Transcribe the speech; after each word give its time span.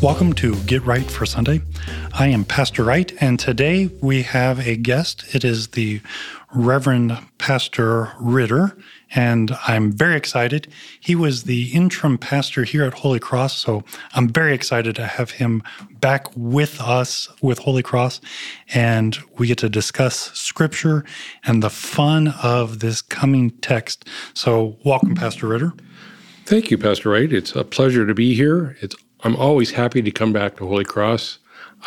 Welcome 0.00 0.32
to 0.34 0.54
Get 0.62 0.84
Right 0.86 1.10
for 1.10 1.26
Sunday. 1.26 1.60
I 2.12 2.28
am 2.28 2.44
Pastor 2.44 2.84
Wright, 2.84 3.12
and 3.20 3.36
today 3.36 3.90
we 4.00 4.22
have 4.22 4.64
a 4.64 4.76
guest. 4.76 5.24
It 5.34 5.44
is 5.44 5.68
the 5.68 6.00
Reverend 6.54 7.18
Pastor 7.38 8.12
Ritter, 8.20 8.78
and 9.10 9.58
I'm 9.66 9.90
very 9.90 10.16
excited. 10.16 10.68
He 11.00 11.16
was 11.16 11.42
the 11.42 11.72
interim 11.74 12.16
pastor 12.16 12.62
here 12.62 12.84
at 12.84 12.94
Holy 12.94 13.18
Cross, 13.18 13.58
so 13.58 13.82
I'm 14.12 14.28
very 14.28 14.54
excited 14.54 14.94
to 14.94 15.04
have 15.04 15.32
him 15.32 15.64
back 15.98 16.28
with 16.36 16.80
us 16.80 17.28
with 17.42 17.58
Holy 17.58 17.82
Cross, 17.82 18.20
and 18.72 19.18
we 19.36 19.48
get 19.48 19.58
to 19.58 19.68
discuss 19.68 20.30
scripture 20.38 21.04
and 21.42 21.60
the 21.60 21.70
fun 21.70 22.28
of 22.40 22.78
this 22.78 23.02
coming 23.02 23.50
text. 23.50 24.08
So, 24.32 24.76
welcome, 24.84 25.16
Pastor 25.16 25.48
Ritter. 25.48 25.72
Thank 26.44 26.70
you, 26.70 26.78
Pastor 26.78 27.10
Wright. 27.10 27.32
It's 27.32 27.56
a 27.56 27.64
pleasure 27.64 28.06
to 28.06 28.14
be 28.14 28.34
here. 28.34 28.76
It's 28.80 28.94
I'm 29.24 29.36
always 29.36 29.72
happy 29.72 30.02
to 30.02 30.10
come 30.10 30.32
back 30.32 30.56
to 30.56 30.66
Holy 30.66 30.84
Cross. 30.84 31.38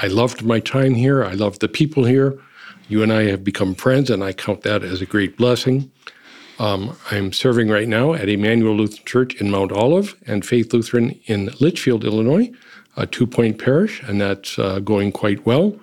I 0.01 0.07
loved 0.07 0.43
my 0.43 0.59
time 0.59 0.93
here. 0.95 1.23
I 1.23 1.33
love 1.33 1.59
the 1.59 1.69
people 1.69 2.03
here. 2.03 2.39
You 2.89 3.03
and 3.03 3.13
I 3.13 3.23
have 3.23 3.43
become 3.43 3.73
friends, 3.73 4.09
and 4.09 4.23
I 4.23 4.33
count 4.33 4.63
that 4.63 4.83
as 4.83 5.01
a 5.01 5.05
great 5.05 5.37
blessing. 5.37 5.89
Um, 6.59 6.95
I'm 7.09 7.31
serving 7.31 7.69
right 7.69 7.87
now 7.87 8.13
at 8.13 8.27
Emmanuel 8.29 8.75
Lutheran 8.75 9.05
Church 9.05 9.35
in 9.35 9.49
Mount 9.49 9.71
Olive 9.71 10.15
and 10.27 10.45
Faith 10.45 10.73
Lutheran 10.73 11.19
in 11.25 11.49
Litchfield, 11.59 12.03
Illinois, 12.03 12.51
a 12.97 13.07
two 13.07 13.25
point 13.25 13.57
parish, 13.57 14.03
and 14.03 14.19
that's 14.19 14.59
uh, 14.59 14.79
going 14.79 15.11
quite 15.11 15.45
well. 15.45 15.79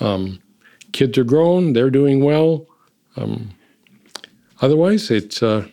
Um, 0.00 0.40
kids 0.92 1.16
are 1.16 1.24
grown, 1.24 1.72
they're 1.72 1.90
doing 1.90 2.22
well. 2.22 2.66
Um, 3.16 3.52
otherwise, 4.60 5.10
it's 5.10 5.42
uh, 5.42 5.68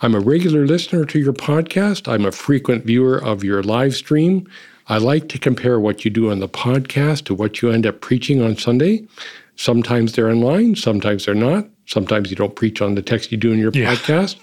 I'm 0.00 0.14
a 0.14 0.20
regular 0.20 0.64
listener 0.64 1.04
to 1.06 1.18
your 1.18 1.32
podcast. 1.32 2.06
I'm 2.06 2.24
a 2.24 2.30
frequent 2.30 2.84
viewer 2.84 3.16
of 3.16 3.42
your 3.42 3.64
live 3.64 3.96
stream. 3.96 4.48
I 4.86 4.98
like 4.98 5.28
to 5.30 5.38
compare 5.38 5.80
what 5.80 6.04
you 6.04 6.10
do 6.10 6.30
on 6.30 6.38
the 6.38 6.48
podcast 6.48 7.24
to 7.24 7.34
what 7.34 7.60
you 7.60 7.70
end 7.70 7.84
up 7.84 8.00
preaching 8.00 8.40
on 8.40 8.56
Sunday. 8.56 9.08
Sometimes 9.56 10.12
they're 10.12 10.28
in 10.28 10.40
line, 10.40 10.76
sometimes 10.76 11.26
they're 11.26 11.34
not. 11.34 11.66
Sometimes 11.86 12.30
you 12.30 12.36
don't 12.36 12.54
preach 12.54 12.80
on 12.80 12.94
the 12.94 13.02
text 13.02 13.32
you 13.32 13.38
do 13.38 13.50
in 13.50 13.58
your 13.58 13.72
yeah. 13.72 13.92
podcast, 13.92 14.36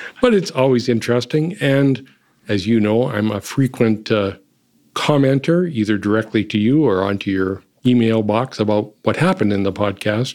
but 0.20 0.34
it's 0.34 0.50
always 0.50 0.90
interesting. 0.90 1.56
And 1.58 2.06
as 2.48 2.66
you 2.66 2.78
know, 2.78 3.08
I'm 3.08 3.30
a 3.30 3.40
frequent 3.40 4.10
uh, 4.10 4.36
commenter, 4.92 5.70
either 5.72 5.96
directly 5.96 6.44
to 6.44 6.58
you 6.58 6.84
or 6.84 7.02
onto 7.02 7.30
your 7.30 7.62
email 7.86 8.22
box 8.22 8.60
about 8.60 8.92
what 9.04 9.16
happened 9.16 9.54
in 9.54 9.62
the 9.62 9.72
podcast. 9.72 10.34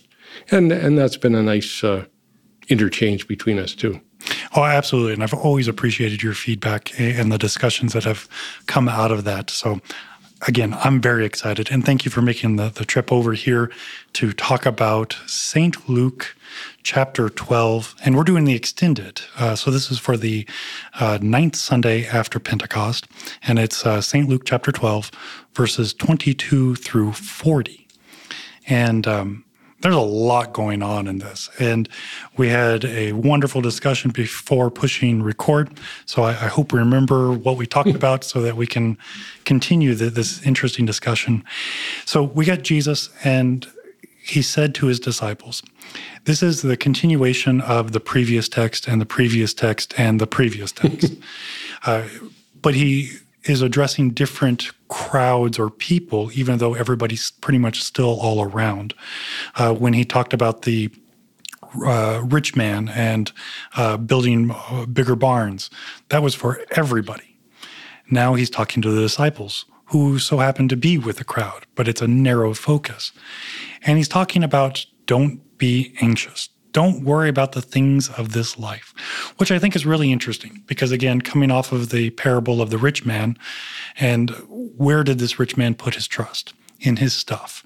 And, 0.50 0.72
and 0.72 0.98
that's 0.98 1.18
been 1.18 1.36
a 1.36 1.44
nice 1.44 1.84
uh, 1.84 2.06
interchange 2.70 3.28
between 3.28 3.60
us, 3.60 3.76
too. 3.76 4.02
Oh, 4.56 4.64
absolutely. 4.64 5.14
And 5.14 5.24
I've 5.24 5.34
always 5.34 5.68
appreciated 5.68 6.22
your 6.22 6.34
feedback 6.34 7.00
and 7.00 7.32
the 7.32 7.40
discussions 7.40 7.94
that 7.94 8.04
have 8.04 8.28
come 8.68 8.88
out 8.88 9.12
of 9.12 9.24
that. 9.24 9.50
So, 9.50 9.82
again, 10.48 10.76
I'm 10.84 11.02
very 11.02 11.26
excited. 11.26 11.72
And 11.72 11.84
thank 11.84 12.06
you 12.06 12.12
for 12.12 12.22
making 12.22 12.58
the, 12.58 12.70
the 12.70 12.86
trip 12.86 13.12
over 13.12 13.34
here 13.34 13.72
to 14.14 14.32
talk 14.32 14.68
about 14.68 15.18
St. 15.26 15.90
Luke 15.90 16.36
chapter 16.84 17.30
12. 17.30 17.96
And 18.06 18.16
we're 18.16 18.24
doing 18.24 18.46
the 18.46 18.54
extended. 18.54 19.22
Uh, 19.40 19.56
so, 19.56 19.72
this 19.72 19.90
is 19.90 19.98
for 19.98 20.18
the 20.18 20.48
uh, 21.00 21.18
ninth 21.20 21.56
Sunday 21.56 22.06
after 22.06 22.40
Pentecost. 22.40 23.08
And 23.42 23.58
it's 23.58 23.88
uh, 23.88 24.02
St. 24.02 24.30
Luke 24.30 24.44
chapter 24.46 24.72
12, 24.72 25.10
verses 25.56 25.96
22 25.96 26.76
through 26.76 27.14
40. 27.14 27.88
And 28.68 29.08
um, 29.08 29.46
there's 29.84 29.96
a 29.96 30.00
lot 30.00 30.54
going 30.54 30.82
on 30.82 31.08
in 31.08 31.20
this. 31.20 31.50
And 31.60 31.90
we 32.38 32.48
had 32.48 32.86
a 32.86 33.12
wonderful 33.12 33.62
discussion 33.62 34.12
before 34.12 34.72
pushing 34.72 35.22
record. 35.22 35.78
So 36.06 36.24
I, 36.24 36.30
I 36.30 36.48
hope 36.48 36.72
we 36.72 36.80
remember 36.80 37.34
what 37.34 37.58
we 37.58 37.68
talked 37.68 37.90
about 37.96 38.24
so 38.24 38.42
that 38.42 38.56
we 38.56 38.66
can 38.66 38.98
continue 39.44 39.94
the, 39.94 40.10
this 40.10 40.42
interesting 40.44 40.86
discussion. 40.86 41.44
So 42.06 42.24
we 42.24 42.46
got 42.46 42.62
Jesus, 42.62 43.10
and 43.26 43.68
he 44.24 44.42
said 44.42 44.74
to 44.76 44.86
his 44.86 45.02
disciples, 45.02 45.62
This 46.24 46.42
is 46.42 46.62
the 46.62 46.78
continuation 46.78 47.60
of 47.60 47.92
the 47.92 48.00
previous 48.00 48.48
text 48.48 48.88
and 48.88 49.02
the 49.02 49.06
previous 49.06 49.54
text 49.54 49.94
and 49.98 50.22
the 50.22 50.28
previous 50.28 50.72
text. 50.72 51.14
uh, 51.86 52.04
but 52.62 52.74
he 52.74 53.12
is 53.46 53.62
addressing 53.62 54.12
different 54.12 54.72
crowds 54.88 55.60
or 55.60 55.70
people, 55.70 56.32
even 56.34 56.58
though 56.58 56.74
everybody's 56.74 57.32
pretty 57.32 57.58
much 57.58 57.84
still 57.84 58.20
all 58.22 58.42
around. 58.42 58.94
Uh, 59.56 59.74
when 59.74 59.94
he 59.94 60.06
talked 60.06 60.34
about 60.34 60.64
the 60.64 60.90
uh, 61.86 62.22
rich 62.26 62.56
man 62.56 62.90
and 62.90 63.32
uh, 63.76 63.98
building 63.98 64.52
uh, 64.70 64.86
bigger 64.86 65.16
barns, 65.16 65.70
that 66.10 66.22
was 66.22 66.36
for 66.36 66.62
everybody. 66.72 67.38
Now 68.10 68.36
he's 68.36 68.50
talking 68.50 68.82
to 68.84 68.92
the 68.92 69.02
disciples 69.02 69.66
who 69.86 70.20
so 70.20 70.38
happen 70.38 70.68
to 70.70 70.78
be 70.78 70.98
with 70.98 71.18
the 71.18 71.24
crowd, 71.24 71.66
but 71.76 71.88
it's 71.88 72.02
a 72.02 72.08
narrow 72.08 72.54
focus. 72.54 73.12
And 73.84 73.98
he's 73.98 74.08
talking 74.08 74.44
about 74.44 74.86
don't 75.06 75.58
be 75.58 75.94
anxious. 76.02 76.50
Don't 76.74 77.04
worry 77.04 77.30
about 77.30 77.54
the 77.54 77.62
things 77.62 78.10
of 78.10 78.34
this 78.34 78.58
life, 78.58 78.94
which 79.38 79.52
I 79.52 79.60
think 79.60 79.76
is 79.76 79.86
really 79.86 80.12
interesting 80.12 80.64
because, 80.66 80.92
again, 80.92 81.22
coming 81.22 81.52
off 81.52 81.72
of 81.72 81.90
the 81.90 82.10
parable 82.10 82.62
of 82.62 82.72
the 82.72 82.80
rich 82.80 83.06
man, 83.06 83.38
and 83.98 84.32
where 84.50 85.04
did 85.04 85.20
this 85.20 85.40
rich 85.40 85.56
man 85.56 85.76
put 85.76 85.94
his 85.94 86.08
trust? 86.08 86.54
In 86.80 86.98
his 86.98 87.14
stuff. 87.14 87.64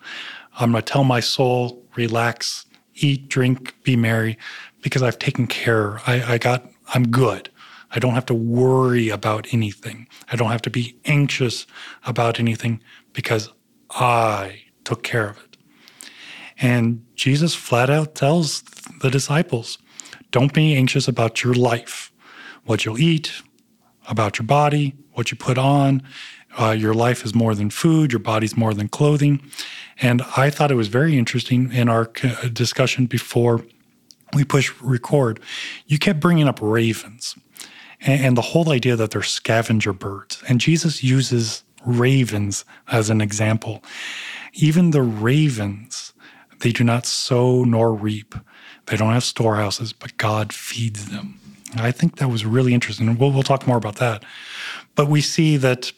I'm 0.59 0.71
going 0.71 0.83
to 0.83 0.91
tell 0.91 1.03
my 1.03 1.21
soul, 1.21 1.83
relax, 1.95 2.65
eat, 2.95 3.29
drink, 3.29 3.81
be 3.83 3.95
merry, 3.95 4.37
because 4.81 5.01
I've 5.01 5.19
taken 5.19 5.47
care. 5.47 5.99
I, 6.05 6.33
I 6.33 6.37
got, 6.37 6.69
I'm 6.93 7.07
good. 7.07 7.49
I 7.91 7.99
don't 7.99 8.13
have 8.13 8.25
to 8.27 8.33
worry 8.33 9.09
about 9.09 9.47
anything. 9.53 10.07
I 10.31 10.35
don't 10.35 10.51
have 10.51 10.61
to 10.63 10.69
be 10.69 10.99
anxious 11.05 11.65
about 12.05 12.39
anything 12.39 12.81
because 13.13 13.49
I 13.91 14.63
took 14.83 15.03
care 15.03 15.29
of 15.29 15.37
it. 15.37 15.57
And 16.59 17.05
Jesus 17.15 17.55
flat 17.55 17.89
out 17.89 18.15
tells 18.15 18.61
the 19.01 19.09
disciples 19.09 19.77
don't 20.31 20.53
be 20.53 20.75
anxious 20.75 21.07
about 21.07 21.43
your 21.43 21.53
life, 21.53 22.11
what 22.65 22.85
you'll 22.85 22.99
eat, 22.99 23.41
about 24.07 24.39
your 24.39 24.45
body, 24.45 24.95
what 25.13 25.31
you 25.31 25.37
put 25.37 25.57
on. 25.57 26.03
Uh, 26.59 26.71
your 26.71 26.93
life 26.93 27.23
is 27.23 27.35
more 27.35 27.53
than 27.53 27.69
food, 27.69 28.11
your 28.11 28.19
body's 28.19 28.57
more 28.57 28.73
than 28.73 28.87
clothing. 28.87 29.41
And 30.01 30.21
I 30.35 30.49
thought 30.49 30.71
it 30.71 30.75
was 30.75 30.87
very 30.87 31.17
interesting 31.17 31.71
in 31.71 31.89
our 31.89 32.05
discussion 32.51 33.05
before 33.05 33.63
we 34.33 34.43
push 34.43 34.73
record. 34.81 35.39
You 35.85 35.99
kept 35.99 36.19
bringing 36.19 36.47
up 36.47 36.59
ravens 36.61 37.35
and, 38.01 38.25
and 38.25 38.37
the 38.37 38.41
whole 38.41 38.71
idea 38.71 38.95
that 38.95 39.11
they're 39.11 39.23
scavenger 39.23 39.93
birds. 39.93 40.43
And 40.47 40.59
Jesus 40.59 41.03
uses 41.03 41.63
ravens 41.85 42.65
as 42.87 43.09
an 43.09 43.21
example. 43.21 43.83
Even 44.53 44.91
the 44.91 45.01
ravens 45.03 46.13
they 46.59 46.71
do 46.71 46.83
not 46.83 47.05
sow 47.05 47.63
nor 47.63 47.93
reap. 47.93 48.35
They 48.87 48.97
don't 48.97 49.13
have 49.13 49.23
storehouses, 49.23 49.93
but 49.93 50.17
God 50.17 50.53
feeds 50.53 51.09
them. 51.09 51.39
And 51.71 51.81
I 51.81 51.91
think 51.91 52.17
that 52.17 52.29
was 52.29 52.45
really 52.45 52.73
interesting. 52.73 53.17
We'll, 53.17 53.31
we'll 53.31 53.43
talk 53.43 53.67
more 53.67 53.77
about 53.77 53.97
that. 53.97 54.23
But 54.95 55.07
we 55.07 55.21
see 55.21 55.57
that 55.57 55.91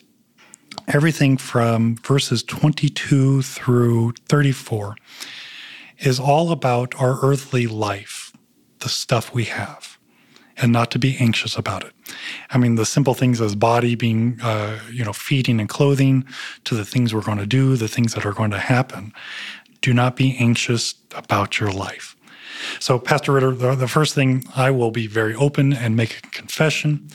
everything 0.87 1.37
from 1.37 1.95
verses 1.97 2.43
22 2.43 3.43
through 3.43 4.13
34 4.27 4.95
is 5.99 6.19
all 6.19 6.51
about 6.51 6.99
our 6.99 7.19
earthly 7.21 7.67
life, 7.67 8.33
the 8.79 8.89
stuff 8.89 9.33
we 9.33 9.45
have, 9.45 9.99
and 10.57 10.71
not 10.71 10.89
to 10.91 10.99
be 10.99 11.17
anxious 11.19 11.55
about 11.55 11.83
it. 11.83 11.93
I 12.49 12.57
mean, 12.57 12.75
the 12.75 12.85
simple 12.85 13.13
things 13.13 13.39
as 13.39 13.55
body 13.55 13.95
being, 13.95 14.39
uh, 14.41 14.79
you 14.91 15.03
know, 15.03 15.13
feeding 15.13 15.59
and 15.59 15.69
clothing, 15.69 16.25
to 16.63 16.75
the 16.75 16.85
things 16.85 17.13
we're 17.13 17.21
going 17.21 17.37
to 17.37 17.45
do, 17.45 17.75
the 17.75 17.87
things 17.87 18.13
that 18.13 18.25
are 18.25 18.33
going 18.33 18.51
to 18.51 18.59
happen 18.59 19.13
do 19.81 19.93
not 19.93 20.15
be 20.15 20.35
anxious 20.39 20.95
about 21.15 21.59
your 21.59 21.71
life. 21.71 22.15
So, 22.79 22.99
Pastor 22.99 23.33
Ritter, 23.33 23.51
the, 23.51 23.75
the 23.75 23.87
first 23.87 24.15
thing 24.15 24.43
I 24.55 24.71
will 24.71 24.91
be 24.91 25.07
very 25.07 25.35
open 25.35 25.73
and 25.73 25.95
make 25.95 26.17
a 26.17 26.21
confession 26.29 27.09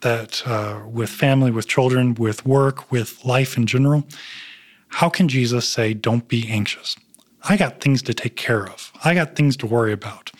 that 0.00 0.46
uh, 0.46 0.82
with 0.86 1.10
family, 1.10 1.50
with 1.50 1.66
children, 1.66 2.14
with 2.14 2.46
work, 2.46 2.90
with 2.90 3.24
life 3.24 3.56
in 3.56 3.66
general, 3.66 4.06
how 4.88 5.08
can 5.08 5.28
Jesus 5.28 5.68
say, 5.68 5.94
don't 5.94 6.28
be 6.28 6.48
anxious? 6.48 6.96
I 7.48 7.56
got 7.56 7.80
things 7.80 8.02
to 8.02 8.14
take 8.14 8.36
care 8.36 8.66
of. 8.68 8.92
I 9.04 9.14
got 9.14 9.36
things 9.36 9.56
to 9.58 9.66
worry 9.66 9.92
about. 9.92 10.30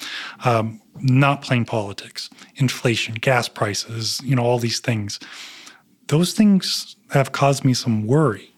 Um, 0.44 0.80
not 1.00 1.42
playing 1.42 1.64
politics, 1.64 2.28
inflation, 2.56 3.14
gas 3.14 3.48
prices, 3.48 4.20
you 4.24 4.34
know, 4.34 4.42
all 4.42 4.58
these 4.58 4.80
things. 4.80 5.20
Those 6.08 6.32
things 6.32 6.96
have 7.10 7.32
caused 7.32 7.64
me 7.64 7.74
some 7.74 8.06
worry. 8.06 8.52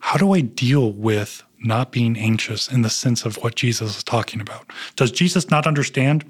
How 0.00 0.18
do 0.18 0.32
I 0.32 0.40
deal 0.40 0.92
with 0.92 1.44
not 1.64 1.92
being 1.92 2.16
anxious 2.18 2.70
in 2.70 2.82
the 2.82 2.90
sense 2.90 3.24
of 3.24 3.36
what 3.36 3.54
Jesus 3.54 3.96
is 3.98 4.04
talking 4.04 4.40
about? 4.40 4.70
Does 4.96 5.10
Jesus 5.10 5.50
not 5.50 5.66
understand 5.66 6.24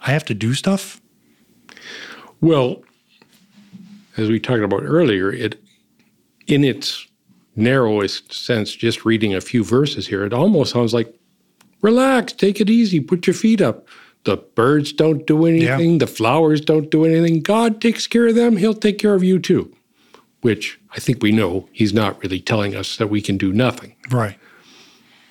I 0.00 0.12
have 0.12 0.24
to 0.26 0.34
do 0.34 0.54
stuff? 0.54 1.00
Well, 2.40 2.82
as 4.16 4.28
we 4.28 4.38
talked 4.38 4.62
about 4.62 4.82
earlier, 4.82 5.32
it 5.32 5.60
in 6.46 6.64
its 6.64 7.06
narrowest 7.56 8.32
sense, 8.32 8.74
just 8.74 9.04
reading 9.04 9.34
a 9.34 9.40
few 9.40 9.64
verses 9.64 10.06
here, 10.06 10.24
it 10.24 10.32
almost 10.32 10.72
sounds 10.72 10.94
like 10.94 11.12
relax, 11.82 12.32
take 12.32 12.60
it 12.60 12.70
easy, 12.70 13.00
put 13.00 13.26
your 13.26 13.34
feet 13.34 13.60
up. 13.60 13.86
The 14.24 14.36
birds 14.36 14.92
don't 14.92 15.26
do 15.26 15.46
anything, 15.46 15.92
yeah. 15.92 15.98
the 15.98 16.06
flowers 16.06 16.60
don't 16.60 16.90
do 16.90 17.04
anything. 17.04 17.40
God 17.40 17.80
takes 17.80 18.06
care 18.06 18.28
of 18.28 18.34
them, 18.34 18.56
He'll 18.56 18.74
take 18.74 18.98
care 18.98 19.14
of 19.14 19.24
you 19.24 19.38
too. 19.38 19.74
Which 20.40 20.78
I 20.92 21.00
think 21.00 21.22
we 21.22 21.32
know 21.32 21.68
He's 21.72 21.92
not 21.92 22.22
really 22.22 22.40
telling 22.40 22.74
us 22.74 22.96
that 22.96 23.08
we 23.08 23.20
can 23.20 23.36
do 23.36 23.52
nothing. 23.52 23.94
Right. 24.10 24.38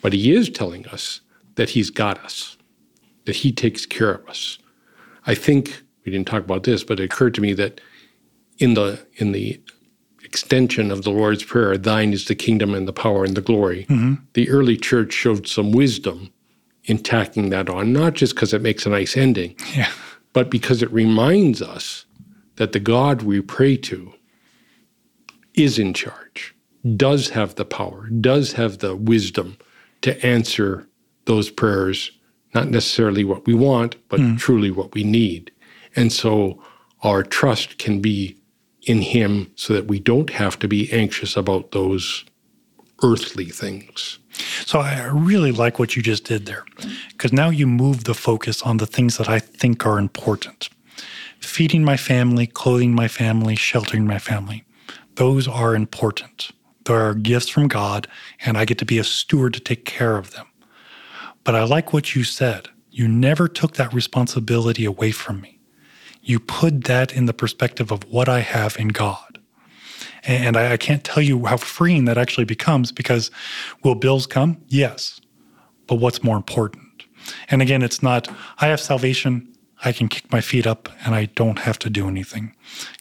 But 0.08 0.14
He 0.14 0.34
is 0.34 0.50
telling 0.50 0.88
us 0.88 1.20
that 1.56 1.72
He's 1.72 1.90
got 1.90 2.18
us, 2.24 2.56
that 3.26 3.36
He 3.36 3.52
takes 3.52 3.86
care 3.86 4.14
of 4.14 4.26
us. 4.30 4.58
I 5.26 5.36
think 5.36 5.84
we 6.06 6.14
didn't 6.14 6.30
talk 6.30 6.46
about 6.46 6.64
this, 6.64 6.82
but 6.82 7.02
it 7.02 7.04
occurred 7.04 7.34
to 7.34 7.42
me 7.42 7.52
that 7.56 7.82
in 8.58 8.74
the 8.74 9.06
in 9.16 9.34
the 9.34 9.62
extension 10.24 10.92
of 10.92 11.04
the 11.04 11.10
Lord's 11.10 11.44
Prayer, 11.44 11.78
thine 11.78 12.14
is 12.14 12.24
the 12.24 12.36
kingdom 12.36 12.74
and 12.74 12.88
the 12.88 12.94
power 12.94 13.26
and 13.26 13.36
the 13.36 13.42
glory, 13.42 13.86
mm-hmm. 13.90 14.14
the 14.32 14.50
early 14.50 14.78
church 14.78 15.12
showed 15.12 15.46
some 15.46 15.74
wisdom 15.74 16.32
in 16.86 17.00
tacking 17.00 17.50
that 17.50 17.70
on, 17.70 17.92
not 17.92 18.14
just 18.14 18.34
because 18.34 18.54
it 18.54 18.62
makes 18.62 18.86
a 18.86 18.90
nice 18.90 19.18
ending, 19.18 19.58
yeah. 19.76 19.92
but 20.32 20.50
because 20.50 20.82
it 20.82 20.90
reminds 20.94 21.62
us 21.62 22.06
that 22.56 22.72
the 22.72 22.80
God 22.80 23.24
we 23.24 23.42
pray 23.42 23.76
to 23.76 24.14
is 25.54 25.78
in 25.78 25.94
charge, 25.94 26.56
does 26.96 27.32
have 27.32 27.56
the 27.56 27.66
power, 27.66 28.08
does 28.08 28.54
have 28.54 28.78
the 28.78 28.96
wisdom 28.96 29.58
to 30.02 30.26
answer 30.26 30.88
those 31.26 31.50
prayers, 31.50 32.12
not 32.54 32.70
necessarily 32.70 33.24
what 33.24 33.46
we 33.46 33.54
want, 33.54 33.96
but 34.10 34.20
mm. 34.20 34.38
truly 34.38 34.72
what 34.72 34.94
we 34.94 35.04
need. 35.04 35.52
And 35.96 36.12
so 36.12 36.62
our 37.04 37.24
trust 37.24 37.78
can 37.78 38.02
be 38.02 38.38
in 38.84 39.02
Him 39.02 39.52
so 39.56 39.74
that 39.74 39.88
we 39.88 40.00
don't 40.00 40.30
have 40.30 40.58
to 40.60 40.68
be 40.68 40.92
anxious 40.92 41.36
about 41.36 41.72
those 41.72 42.24
earthly 43.04 43.46
things. 43.46 44.20
So 44.66 44.80
I 44.80 45.06
really 45.08 45.52
like 45.52 45.80
what 45.80 45.96
you 45.96 46.02
just 46.02 46.24
did 46.24 46.46
there 46.46 46.66
because 47.10 47.34
now 47.34 47.50
you 47.50 47.68
move 47.68 48.04
the 48.04 48.14
focus 48.14 48.62
on 48.62 48.78
the 48.78 48.86
things 48.86 49.18
that 49.18 49.30
I 49.30 49.40
think 49.40 49.86
are 49.86 50.00
important. 50.00 50.70
Feeding 51.40 51.84
my 51.84 51.98
family, 51.98 52.48
clothing 52.48 52.96
my 52.96 53.08
family, 53.08 53.56
sheltering 53.56 54.06
my 54.06 54.20
family. 54.20 54.64
Those 55.16 55.48
are 55.48 55.76
important. 55.76 56.52
There 56.88 57.08
are 57.08 57.14
gifts 57.14 57.50
from 57.50 57.68
God, 57.68 58.08
and 58.46 58.58
I 58.58 58.66
get 58.66 58.78
to 58.80 58.86
be 58.86 58.98
a 58.98 59.04
steward 59.04 59.54
to 59.54 59.60
take 59.60 59.86
care 59.86 60.18
of 60.18 60.32
them. 60.32 60.48
But 61.44 61.56
I 61.56 61.64
like 61.64 61.94
what 61.94 62.16
you 62.16 62.24
said. 62.24 62.70
You 62.90 63.08
never 63.08 63.48
took 63.48 63.76
that 63.76 63.94
responsibility 63.94 64.86
away 64.86 65.12
from 65.12 65.42
me 65.42 65.58
you 66.28 66.42
put 66.42 66.84
that 66.84 67.14
in 67.14 67.26
the 67.26 67.34
perspective 67.34 67.90
of 67.90 68.04
what 68.12 68.28
I 68.28 68.42
have 68.42 68.78
in 68.78 68.90
God. 68.90 69.40
And 70.26 70.58
I, 70.58 70.74
I 70.74 70.78
can't 70.78 71.04
tell 71.04 71.24
you 71.24 71.46
how 71.46 71.56
freeing 71.56 72.04
that 72.06 72.18
actually 72.18 72.44
becomes 72.44 72.92
because 72.92 73.32
will 73.82 73.96
bills 73.96 74.28
come? 74.28 74.62
Yes. 74.68 75.22
But 75.88 75.96
what's 75.96 76.24
more 76.24 76.36
important? 76.36 77.06
And 77.50 77.62
again, 77.62 77.82
it's 77.82 78.04
not, 78.04 78.28
I 78.60 78.68
have 78.68 78.82
salvation, 78.82 79.48
I 79.86 79.94
can 79.94 80.10
kick 80.10 80.30
my 80.30 80.42
feet 80.42 80.68
up 80.68 80.90
and 81.06 81.16
I 81.16 81.26
don't 81.26 81.60
have 81.60 81.80
to 81.80 81.90
do 81.90 82.10
anything. 82.10 82.54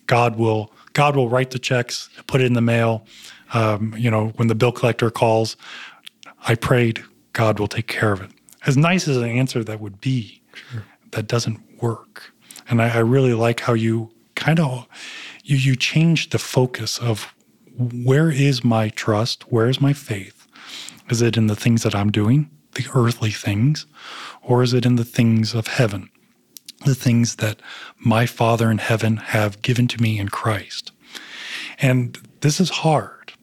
God 0.07 0.37
will 0.37 0.73
God 0.93 1.15
will 1.15 1.29
write 1.29 1.51
the 1.51 1.59
checks, 1.59 2.09
put 2.27 2.41
it 2.41 2.47
in 2.47 2.55
the 2.55 2.63
mail. 2.63 3.05
Um, 3.55 3.95
you 3.97 4.11
know, 4.11 4.29
when 4.37 4.49
the 4.49 4.55
bill 4.55 4.73
collector 4.73 5.11
calls, 5.11 5.57
I 6.47 6.55
prayed, 6.55 7.03
God 7.33 7.59
will 7.59 7.69
take 7.69 7.87
care 7.87 8.13
of 8.13 8.21
it. 8.21 8.31
As 8.67 8.77
nice 8.77 9.07
as 9.07 9.17
an 9.17 9.25
answer 9.25 9.63
that 9.65 9.81
would 9.81 10.01
be, 10.01 10.43
sure. 10.53 10.85
that 11.13 11.29
doesn't 11.29 11.61
work. 11.81 12.33
And 12.69 12.83
I, 12.83 12.97
I 12.97 12.99
really 12.99 13.35
like 13.35 13.61
how 13.61 13.75
you 13.75 14.11
kind 14.35 14.61
of 14.61 14.87
you 15.45 15.57
you 15.57 15.77
change 15.77 16.31
the 16.31 16.39
focus 16.39 16.99
of 16.99 17.35
where 17.79 18.31
is 18.31 18.65
my 18.65 18.89
trust, 18.89 19.51
where 19.53 19.69
is 19.69 19.81
my 19.81 19.93
faith? 19.93 20.47
Is 21.11 21.23
it 21.23 21.37
in 21.37 21.47
the 21.47 21.57
things 21.57 21.83
that 21.83 21.95
I'm 21.95 22.11
doing, 22.11 22.51
the 22.75 22.87
earthly 22.95 23.31
things, 23.31 23.87
or 24.43 24.63
is 24.63 24.73
it 24.73 24.87
in 24.87 24.97
the 24.97 25.05
things 25.05 25.55
of 25.55 25.67
heaven, 25.69 26.11
the 26.85 26.95
things 26.95 27.37
that 27.37 27.61
my 27.99 28.27
Father 28.27 28.71
in 28.71 28.79
heaven 28.79 29.19
have 29.19 29.63
given 29.63 29.87
to 29.89 30.03
me 30.03 30.19
in 30.19 30.29
Christ? 30.29 30.91
And 31.79 32.19
this 32.41 32.61
is 32.61 32.71
hard. 32.71 33.35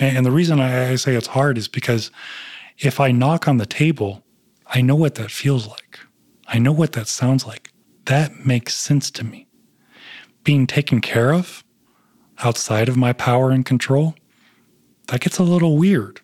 And 0.00 0.26
the 0.26 0.32
reason 0.32 0.58
I 0.58 0.96
say 0.96 1.14
it's 1.14 1.28
hard 1.28 1.58
is 1.58 1.68
because 1.68 2.10
if 2.78 2.98
I 2.98 3.12
knock 3.12 3.46
on 3.46 3.58
the 3.58 3.66
table, 3.66 4.24
I 4.66 4.80
know 4.80 4.96
what 4.96 5.14
that 5.16 5.30
feels 5.30 5.68
like. 5.68 6.00
I 6.48 6.58
know 6.58 6.72
what 6.72 6.92
that 6.92 7.06
sounds 7.06 7.46
like 7.46 7.70
that 8.10 8.44
makes 8.44 8.74
sense 8.74 9.08
to 9.12 9.24
me. 9.24 9.46
Being 10.42 10.66
taken 10.66 11.00
care 11.00 11.32
of 11.32 11.62
outside 12.40 12.88
of 12.88 12.96
my 12.96 13.12
power 13.12 13.52
and 13.52 13.64
control, 13.64 14.16
that 15.06 15.20
gets 15.20 15.38
a 15.38 15.44
little 15.44 15.76
weird 15.76 16.20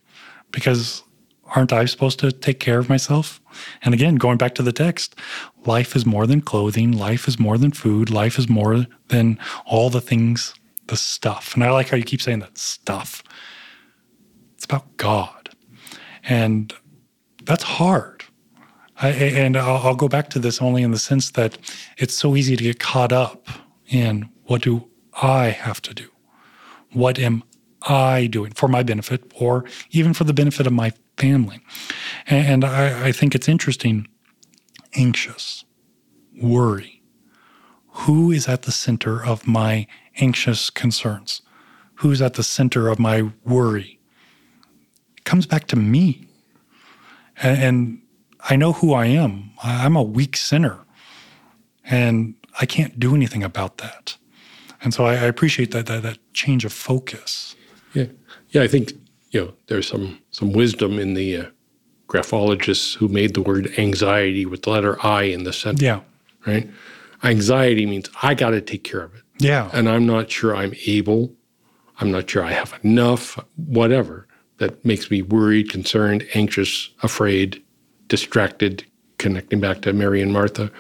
because 0.51 1.05
aren't 1.55 1.73
I 1.73 1.85
supposed 1.85 2.19
to 2.21 2.33
take 2.33 2.59
care 2.59 2.81
of 2.81 2.89
myself? 2.89 3.41
And 3.83 3.95
again, 3.95 4.17
going 4.17 4.37
back 4.37 4.57
to 4.57 4.65
the 4.65 4.73
text, 4.73 5.15
life 5.65 5.95
is 5.95 6.05
more 6.05 6.27
than 6.27 6.41
clothing, 6.41 6.91
life 6.91 7.29
is 7.29 7.39
more 7.39 7.57
than 7.57 7.71
food, 7.71 8.11
life 8.11 8.37
is 8.37 8.49
more 8.49 8.87
than 9.07 9.39
all 9.65 9.89
the 9.89 10.01
things, 10.01 10.55
the 10.89 10.97
stuff. 10.97 11.55
And 11.55 11.63
I 11.63 11.71
like 11.71 11.91
how 11.91 11.97
you 11.97 12.05
keep 12.05 12.23
saying 12.23 12.41
that 12.41 12.59
stuff. 12.59 13.23
About 14.67 14.97
God. 14.97 15.51
And 16.29 16.73
that's 17.45 17.63
hard. 17.63 18.25
I, 19.01 19.09
and 19.11 19.57
I'll, 19.57 19.89
I'll 19.89 19.95
go 19.95 20.09
back 20.09 20.31
to 20.31 20.39
this 20.39 20.61
only 20.61 20.83
in 20.83 20.91
the 20.91 20.99
sense 20.99 21.31
that 21.33 21.59
it's 21.99 22.15
so 22.15 22.35
easy 22.37 22.57
to 22.57 22.65
get 22.65 22.81
caught 22.81 23.13
up 23.13 23.49
in 23.87 24.29
what 24.45 24.63
do 24.63 24.89
I 25.23 25.47
have 25.47 25.81
to 25.83 25.95
do? 25.95 26.09
What 26.93 27.19
am 27.19 27.43
I 27.83 28.27
doing 28.27 28.53
for 28.53 28.69
my 28.69 28.83
benefit 28.83 29.31
or 29.37 29.65
even 29.91 30.15
for 30.15 30.25
the 30.25 30.33
benefit 30.33 30.67
of 30.67 30.73
my 30.73 30.93
family? 31.17 31.61
And 32.27 32.65
I, 32.65 33.09
I 33.09 33.13
think 33.13 33.35
it's 33.35 33.49
interesting 33.49 34.09
anxious, 34.95 35.65
worry. 36.43 37.03
Who 37.91 38.31
is 38.31 38.49
at 38.49 38.63
the 38.63 38.73
center 38.73 39.25
of 39.25 39.47
my 39.47 39.87
anxious 40.17 40.71
concerns? 40.71 41.43
Who's 41.97 42.21
at 42.21 42.35
the 42.35 42.43
center 42.43 42.89
of 42.89 42.99
my 42.99 43.31
worry? 43.45 43.96
Comes 45.27 45.45
back 45.45 45.67
to 45.67 45.77
me. 45.77 46.29
And, 47.43 47.63
and 47.63 48.03
I 48.49 48.55
know 48.55 48.73
who 48.73 48.95
I 48.95 49.07
am. 49.07 49.51
I'm 49.63 49.97
a 49.97 50.03
weak 50.03 50.37
sinner, 50.37 50.85
and 51.85 52.35
I 52.61 52.65
can't 52.65 52.99
do 52.99 53.15
anything 53.15 53.43
about 53.43 53.79
that. 53.79 54.17
And 54.81 54.95
so 54.95 55.05
I, 55.05 55.15
I 55.15 55.25
appreciate 55.25 55.73
that, 55.73 55.87
that 55.87 56.05
that 56.05 56.19
change 56.33 56.65
of 56.65 56.73
focus. 56.73 57.57
Yeah, 57.93 58.07
yeah. 58.51 58.63
I 58.63 58.69
think 58.69 58.93
you 59.33 59.41
know 59.41 59.53
there's 59.67 59.89
some 59.89 60.21
some 60.31 60.53
wisdom 60.53 60.99
in 60.99 61.15
the 61.15 61.37
uh, 61.37 61.47
graphologists 62.07 62.95
who 62.95 63.09
made 63.09 63.35
the 63.35 63.43
word 63.43 63.77
anxiety 63.79 64.47
with 64.47 64.63
the 64.63 64.71
letter 64.71 64.97
I 65.05 65.25
in 65.25 65.43
the 65.43 65.53
center. 65.53 65.85
Yeah. 65.85 66.01
Right. 66.47 66.71
Anxiety 67.25 67.85
means 67.85 68.09
I 68.23 68.35
got 68.35 68.51
to 68.51 68.61
take 68.61 68.85
care 68.85 69.01
of 69.01 69.13
it. 69.17 69.23
Yeah. 69.39 69.71
And 69.73 69.89
I'm 69.89 70.07
not 70.07 70.31
sure 70.31 70.55
I'm 70.55 70.75
able. 70.87 71.35
I'm 71.99 72.13
not 72.13 72.31
sure 72.31 72.45
I 72.45 72.53
have 72.53 72.79
enough. 72.85 73.41
Whatever 73.57 74.26
that 74.59 74.85
makes 74.85 75.11
me 75.11 75.23
worried, 75.23 75.71
concerned, 75.71 76.27
anxious, 76.35 76.91
afraid 77.03 77.63
distracted, 78.09 78.85
connecting 79.19 79.61
back 79.61 79.83
to 79.83 79.93
Mary 79.93 80.23
and 80.23 80.33
Martha. 80.33 80.71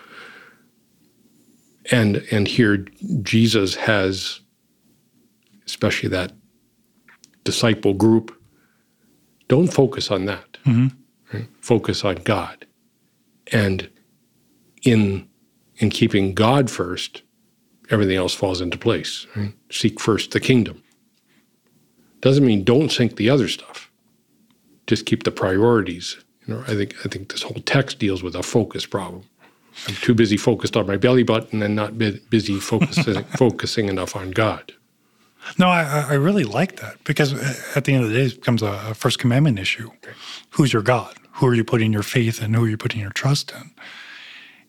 And 1.90 2.16
and 2.30 2.48
here 2.48 2.86
Jesus 3.22 3.76
has, 3.76 4.40
especially 5.66 6.08
that 6.10 6.32
disciple 7.44 7.94
group, 7.94 8.36
don't 9.48 9.68
focus 9.68 10.10
on 10.10 10.24
that. 10.26 10.58
Mm-hmm. 10.64 10.88
Right? 11.32 11.48
Focus 11.60 12.04
on 12.04 12.16
God. 12.16 12.66
And 13.52 13.88
in 14.82 15.28
in 15.76 15.90
keeping 15.90 16.34
God 16.34 16.70
first, 16.70 17.22
everything 17.90 18.16
else 18.16 18.34
falls 18.34 18.60
into 18.60 18.78
place. 18.78 19.26
Right? 19.36 19.52
Seek 19.70 20.00
first 20.00 20.32
the 20.32 20.40
kingdom. 20.40 20.82
Doesn't 22.20 22.44
mean 22.44 22.64
don't 22.64 22.90
sink 22.90 23.16
the 23.16 23.30
other 23.30 23.48
stuff. 23.48 23.90
Just 24.86 25.06
keep 25.06 25.24
the 25.24 25.30
priorities 25.30 26.16
you 26.46 26.54
know, 26.54 26.60
I 26.62 26.74
think 26.74 26.94
I 27.04 27.08
think 27.08 27.32
this 27.32 27.42
whole 27.42 27.60
text 27.64 27.98
deals 27.98 28.22
with 28.22 28.34
a 28.34 28.42
focus 28.42 28.86
problem. 28.86 29.24
I'm 29.88 29.94
too 29.96 30.14
busy 30.14 30.36
focused 30.36 30.76
on 30.76 30.86
my 30.86 30.96
belly 30.96 31.22
button 31.22 31.62
and 31.62 31.76
not 31.76 31.98
busy 31.98 32.58
focusing 32.58 33.24
focusing 33.36 33.88
enough 33.88 34.16
on 34.16 34.30
God. 34.30 34.72
No, 35.58 35.68
I, 35.68 36.06
I 36.08 36.14
really 36.14 36.44
like 36.44 36.76
that 36.80 37.02
because 37.04 37.34
uh, 37.34 37.54
at 37.76 37.84
the 37.84 37.94
end 37.94 38.04
of 38.04 38.10
the 38.10 38.16
day, 38.16 38.24
it 38.26 38.34
becomes 38.36 38.62
a, 38.62 38.94
First 38.94 39.18
Commandment 39.20 39.58
issue. 39.58 39.90
Who's 40.50 40.72
your 40.72 40.82
God? 40.82 41.14
Who 41.34 41.46
are 41.46 41.54
you 41.54 41.62
putting 41.62 41.92
your 41.92 42.02
faith 42.02 42.42
in? 42.42 42.54
Who 42.54 42.64
are 42.64 42.68
you 42.68 42.76
putting 42.76 43.00
your 43.00 43.10
trust 43.12 43.52
in? 43.52 43.70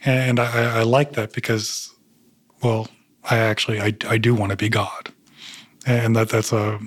And 0.05 0.39
I, 0.39 0.79
I 0.79 0.83
like 0.83 1.13
that 1.13 1.33
because, 1.33 1.95
well, 2.61 2.89
I 3.23 3.37
actually 3.37 3.79
I, 3.79 3.95
I 4.07 4.17
do 4.19 4.35
want 4.35 4.51
to 4.51 4.55
be 4.55 4.69
God, 4.69 5.11
and 5.87 6.15
that 6.15 6.29
that's 6.29 6.51
a 6.51 6.79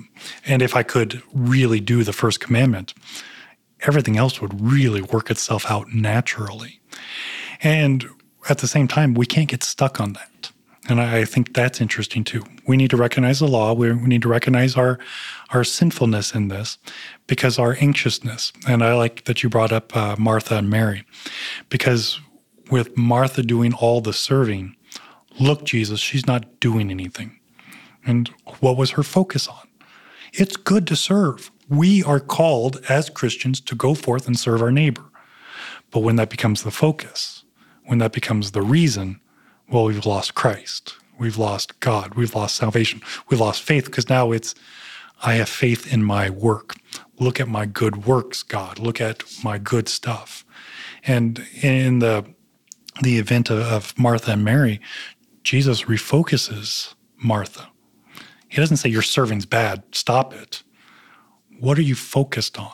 and 0.45 0.61
if 0.61 0.75
I 0.75 0.83
could 0.83 1.21
really 1.33 1.79
do 1.79 2.03
the 2.03 2.13
first 2.13 2.39
commandment, 2.39 2.93
everything 3.81 4.15
else 4.15 4.39
would 4.39 4.61
really 4.61 5.01
work 5.01 5.31
itself 5.31 5.69
out 5.69 5.93
naturally. 5.93 6.79
And 7.61 8.05
at 8.47 8.59
the 8.59 8.67
same 8.67 8.87
time, 8.87 9.13
we 9.13 9.25
can't 9.25 9.49
get 9.49 9.63
stuck 9.63 9.99
on 9.99 10.13
that. 10.13 10.51
And 10.89 10.99
I 10.99 11.25
think 11.25 11.53
that's 11.53 11.79
interesting 11.81 12.23
too. 12.23 12.43
We 12.67 12.75
need 12.77 12.89
to 12.89 12.97
recognize 12.97 13.39
the 13.39 13.47
law. 13.47 13.73
We 13.73 13.93
need 13.93 14.21
to 14.23 14.27
recognize 14.27 14.75
our 14.75 14.99
our 15.49 15.63
sinfulness 15.63 16.33
in 16.33 16.47
this, 16.47 16.77
because 17.27 17.59
our 17.59 17.75
anxiousness. 17.81 18.53
And 18.67 18.83
I 18.83 18.93
like 18.93 19.25
that 19.25 19.43
you 19.43 19.49
brought 19.49 19.71
up 19.71 19.95
uh, 19.95 20.15
Martha 20.17 20.55
and 20.55 20.69
Mary, 20.69 21.03
because 21.69 22.19
with 22.69 22.95
Martha 22.95 23.43
doing 23.43 23.73
all 23.73 23.99
the 24.01 24.13
serving, 24.13 24.75
look, 25.39 25.65
Jesus, 25.65 25.99
she's 25.99 26.25
not 26.25 26.59
doing 26.59 26.89
anything. 26.91 27.40
And 28.05 28.29
what 28.59 28.77
was 28.77 28.91
her 28.91 29.03
focus 29.03 29.47
on? 29.47 29.67
It's 30.33 30.55
good 30.55 30.87
to 30.87 30.95
serve. 30.95 31.51
We 31.67 32.03
are 32.03 32.19
called 32.19 32.81
as 32.89 33.09
Christians 33.09 33.61
to 33.61 33.75
go 33.75 33.93
forth 33.93 34.27
and 34.27 34.37
serve 34.37 34.61
our 34.61 34.71
neighbor. 34.71 35.03
But 35.91 35.99
when 35.99 36.15
that 36.15 36.29
becomes 36.29 36.63
the 36.63 36.71
focus, 36.71 37.43
when 37.85 37.99
that 37.99 38.13
becomes 38.13 38.51
the 38.51 38.61
reason, 38.61 39.19
well, 39.69 39.85
we've 39.85 40.05
lost 40.05 40.35
Christ. 40.35 40.95
We've 41.19 41.37
lost 41.37 41.79
God. 41.79 42.15
We've 42.15 42.33
lost 42.33 42.55
salvation. 42.55 43.01
We've 43.29 43.39
lost 43.39 43.61
faith 43.61 43.85
because 43.85 44.09
now 44.09 44.31
it's, 44.31 44.55
I 45.23 45.35
have 45.35 45.49
faith 45.49 45.91
in 45.91 46.03
my 46.03 46.29
work. 46.29 46.75
Look 47.19 47.39
at 47.39 47.47
my 47.47 47.65
good 47.65 48.05
works, 48.05 48.41
God. 48.41 48.79
Look 48.79 48.99
at 48.99 49.23
my 49.43 49.57
good 49.57 49.87
stuff. 49.87 50.45
And 51.05 51.45
in 51.61 51.99
the 51.99 52.25
the 53.01 53.17
event 53.17 53.49
of 53.49 53.97
Martha 53.97 54.31
and 54.31 54.43
Mary, 54.43 54.81
Jesus 55.43 55.83
refocuses 55.83 56.93
Martha. 57.17 57.70
He 58.51 58.57
doesn't 58.57 58.77
say 58.77 58.89
your 58.89 59.01
serving's 59.01 59.45
bad, 59.45 59.81
stop 59.93 60.33
it. 60.33 60.61
What 61.59 61.77
are 61.77 61.83
you 61.83 61.95
focused 61.95 62.59
on? 62.59 62.73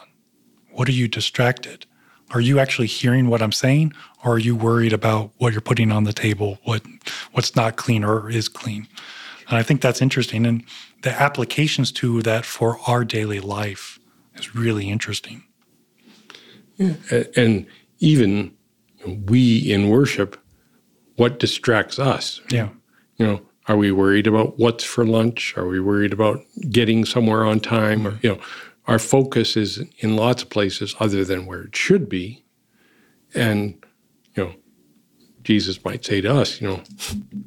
What 0.72 0.89
are 0.89 0.93
you 0.93 1.07
distracted? 1.07 1.86
Are 2.31 2.41
you 2.41 2.57
actually 2.57 2.88
hearing 2.88 3.27
what 3.27 3.43
I'm 3.43 3.51
saying 3.51 3.93
or 4.25 4.34
are 4.34 4.39
you 4.39 4.55
worried 4.55 4.91
about 4.91 5.31
what 5.38 5.53
you're 5.53 5.62
putting 5.62 5.91
on 5.91 6.03
the 6.03 6.13
table, 6.13 6.57
what 6.63 6.81
what's 7.34 7.55
not 7.55 7.75
clean 7.75 8.03
or 8.03 8.27
is 8.27 8.50
clean? 8.50 8.88
And 9.50 9.57
I 9.57 9.63
think 9.63 9.81
that's 9.81 10.01
interesting 10.01 10.48
and 10.48 10.63
the 11.03 11.12
applications 11.12 11.91
to 11.93 12.24
that 12.24 12.43
for 12.43 12.79
our 12.88 13.05
daily 13.05 13.39
life 13.39 14.00
is 14.34 14.55
really 14.55 14.89
interesting. 14.89 15.43
Yeah. 16.77 16.96
And 17.36 17.67
even 18.00 18.51
we 19.05 19.72
in 19.72 19.89
worship, 19.89 20.41
what 21.17 21.38
distracts 21.38 22.00
us? 22.00 22.41
Yeah. 22.50 22.69
You 23.17 23.27
know, 23.27 23.41
are 23.68 23.78
we 23.78 23.92
worried 23.92 24.28
about 24.28 24.58
what's 24.58 24.84
for 24.84 25.06
lunch? 25.06 25.56
Are 25.58 25.68
we 25.68 25.80
worried 25.80 26.14
about 26.14 26.42
getting 26.70 27.06
somewhere 27.06 27.46
on 27.46 27.60
time? 27.60 28.08
Or, 28.08 28.12
mm-hmm. 28.12 28.26
you 28.26 28.34
know, 28.34 28.42
our 28.88 29.00
focus 29.00 29.58
is 29.58 29.84
in 30.00 30.16
lots 30.16 30.44
of 30.44 30.50
places 30.50 30.96
other 31.00 31.26
than 31.26 31.46
where 31.46 31.64
it 31.64 31.76
should 31.76 32.08
be. 32.08 32.46
And, 33.34 33.84
you 34.36 34.46
know, 34.46 34.54
Jesus 35.44 35.84
might 35.84 36.06
say 36.06 36.22
to 36.22 36.34
us, 36.34 36.62
you 36.62 36.68
know, 36.68 36.82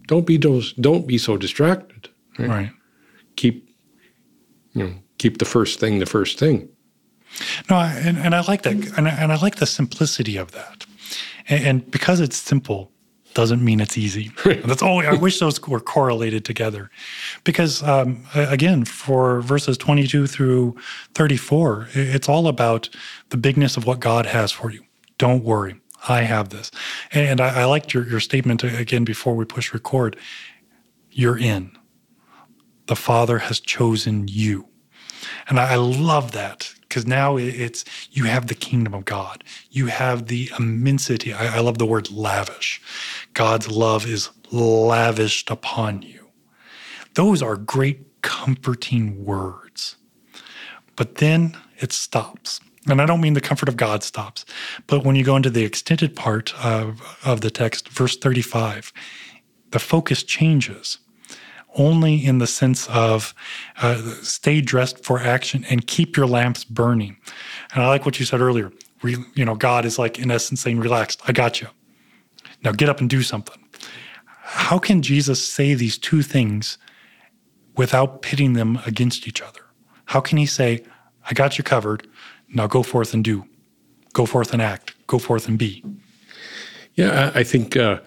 don't 0.07 0.27
be 0.27 0.37
those, 0.37 0.75
don't 0.75 1.07
be 1.07 1.17
so 1.17 1.37
distracted. 1.37 2.11
Right. 2.39 2.49
right. 2.49 2.71
Keep, 3.37 3.69
you 4.73 4.85
know, 4.85 4.95
keep 5.19 5.39
the 5.39 5.45
first 5.45 5.81
thing 5.81 5.99
the 5.99 6.07
first 6.07 6.39
thing. 6.39 6.69
No, 7.71 7.77
and, 7.77 8.19
and 8.19 8.35
I 8.35 8.43
like 8.43 8.63
that, 8.63 8.75
and 8.97 9.09
I, 9.09 9.11
and 9.13 9.33
I 9.33 9.37
like 9.37 9.57
the 9.57 9.67
simplicity 9.67 10.37
of 10.37 10.53
that. 10.53 10.85
And, 11.49 11.65
and 11.65 11.91
because 11.91 12.21
it's 12.21 12.37
simple, 12.37 12.91
doesn't 13.41 13.65
mean 13.65 13.81
it's 13.81 13.97
easy. 13.97 14.31
That's 14.45 14.83
all. 14.83 15.01
I 15.01 15.15
wish 15.15 15.39
those 15.39 15.59
were 15.63 15.81
correlated 15.81 16.45
together, 16.45 16.91
because 17.43 17.83
um, 17.83 18.23
again, 18.35 18.85
for 18.85 19.41
verses 19.41 19.79
22 19.79 20.27
through 20.27 20.77
34, 21.15 21.89
it's 21.95 22.29
all 22.29 22.49
about 22.49 22.91
the 23.31 23.39
bigness 23.39 23.79
of 23.79 23.87
what 23.87 23.99
God 23.99 24.27
has 24.27 24.53
for 24.53 24.71
you. 24.71 24.83
Don't 25.17 25.43
worry, 25.43 25.81
I 26.07 26.21
have 26.23 26.51
this. 26.51 26.71
And 27.13 27.41
I, 27.41 27.63
I 27.63 27.65
liked 27.65 27.95
your 27.95 28.07
your 28.07 28.21
statement 28.21 28.63
again 28.63 29.05
before 29.05 29.35
we 29.35 29.47
push 29.47 29.73
record. 29.73 30.19
You're 31.11 31.39
in. 31.39 31.73
The 32.89 32.97
Father 32.97 33.39
has 33.39 33.59
chosen 33.59 34.29
you, 34.29 34.69
and 35.49 35.59
I, 35.59 35.73
I 35.73 35.77
love 35.77 36.33
that 36.33 36.75
because 36.91 37.07
now 37.07 37.37
it's 37.37 37.85
you 38.11 38.25
have 38.25 38.49
the 38.49 38.55
kingdom 38.55 38.93
of 38.95 39.05
God. 39.05 39.45
You 39.71 39.87
have 39.87 40.27
the 40.27 40.51
immensity. 40.59 41.33
I, 41.33 41.57
I 41.57 41.61
love 41.61 41.79
the 41.79 41.87
word 41.87 42.11
lavish. 42.11 42.83
God's 43.33 43.71
love 43.71 44.07
is 44.07 44.29
lavished 44.51 45.51
upon 45.51 46.03
you. 46.03 46.29
Those 47.15 47.43
are 47.43 47.57
great, 47.57 48.23
comforting 48.23 49.25
words. 49.25 49.97
But 50.97 51.17
then 51.17 51.57
it 51.79 51.93
stops. 51.93 52.61
And 52.89 53.01
I 53.01 53.07
don't 53.07 53.21
mean 53.21 53.35
the 53.35 53.41
comfort 53.41 53.69
of 53.69 53.77
God 53.77 54.03
stops, 54.03 54.45
but 54.87 55.05
when 55.05 55.15
you 55.15 55.23
go 55.23 55.37
into 55.37 55.51
the 55.51 55.65
extended 55.65 56.17
part 56.17 56.53
of, 56.65 57.19
of 57.25 57.41
the 57.41 57.51
text, 57.51 57.89
verse 57.89 58.17
35, 58.17 58.93
the 59.71 59.79
focus 59.79 60.23
changes 60.25 60.99
only 61.77 62.25
in 62.25 62.39
the 62.39 62.47
sense 62.47 62.89
of 62.89 63.35
uh, 63.81 64.01
stay 64.23 64.61
dressed 64.61 65.05
for 65.05 65.21
action 65.21 65.65
and 65.71 65.87
keep 65.87 66.17
your 66.17 66.27
lamps 66.27 66.65
burning. 66.65 67.17
And 67.73 67.83
I 67.83 67.89
like 67.89 68.05
what 68.05 68.19
you 68.19 68.27
said 68.27 68.41
earlier. 68.41 68.73
Re, 69.03 69.17
you 69.35 69.45
know, 69.45 69.55
God 69.55 69.85
is 69.85 69.99
like, 69.99 70.19
in 70.19 70.31
essence, 70.31 70.61
saying, 70.61 70.81
relaxed, 70.81 71.21
I 71.27 71.33
got 71.33 71.61
you. 71.61 71.69
Now 72.63 72.73
get 72.73 72.89
up 72.89 73.01
and 73.01 73.09
do 73.09 73.23
something. 73.23 73.63
How 74.43 74.79
can 74.79 75.01
Jesus 75.01 75.47
say 75.47 75.75
these 75.75 75.97
two 75.97 76.23
things 76.23 76.77
without 77.77 78.21
pitting 78.21 78.55
them 78.55 78.81
against 78.85 79.27
each 79.27 79.41
other? 79.41 79.61
How 80.07 80.21
can 80.21 80.39
he 80.39 80.47
say, 80.47 80.85
I 81.29 81.35
got 81.35 81.57
you 81.57 81.65
covered, 81.65 82.07
now 82.49 82.67
go 82.67 82.83
forth 82.83 83.15
and 83.15 83.23
do, 83.23 83.45
go 84.13 84.27
forth 84.27 84.53
and 84.53 84.61
act, 84.61 84.95
go 85.07 85.19
forth 85.19 85.47
and 85.47 85.57
be? 85.59 85.85
Yeah, 86.95 87.31
I 87.35 87.45
think 87.45 87.77
uh, 87.77 88.01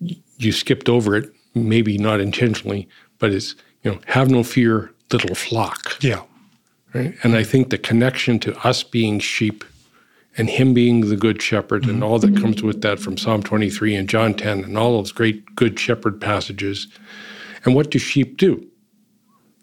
you 0.00 0.52
skipped 0.52 0.88
over 0.88 1.16
it 1.16 1.32
maybe 1.66 1.98
not 1.98 2.20
intentionally, 2.20 2.88
but 3.18 3.32
it's, 3.32 3.54
you 3.82 3.92
know, 3.92 3.98
have 4.06 4.30
no 4.30 4.42
fear, 4.42 4.92
little 5.12 5.34
flock. 5.34 5.96
Yeah. 6.02 6.22
Right. 6.94 7.14
And 7.22 7.36
I 7.36 7.44
think 7.44 7.70
the 7.70 7.78
connection 7.78 8.38
to 8.40 8.56
us 8.66 8.82
being 8.82 9.20
sheep 9.20 9.64
and 10.36 10.48
him 10.48 10.72
being 10.72 11.08
the 11.08 11.16
good 11.16 11.42
shepherd 11.42 11.82
mm-hmm. 11.82 11.90
and 11.90 12.04
all 12.04 12.18
that 12.18 12.36
comes 12.36 12.62
with 12.62 12.80
that 12.82 13.00
from 13.00 13.18
Psalm 13.18 13.42
23 13.42 13.94
and 13.94 14.08
John 14.08 14.34
10 14.34 14.64
and 14.64 14.78
all 14.78 14.96
those 14.96 15.12
great 15.12 15.54
good 15.54 15.78
shepherd 15.78 16.20
passages. 16.20 16.86
And 17.64 17.74
what 17.74 17.90
do 17.90 17.98
sheep 17.98 18.36
do? 18.36 18.66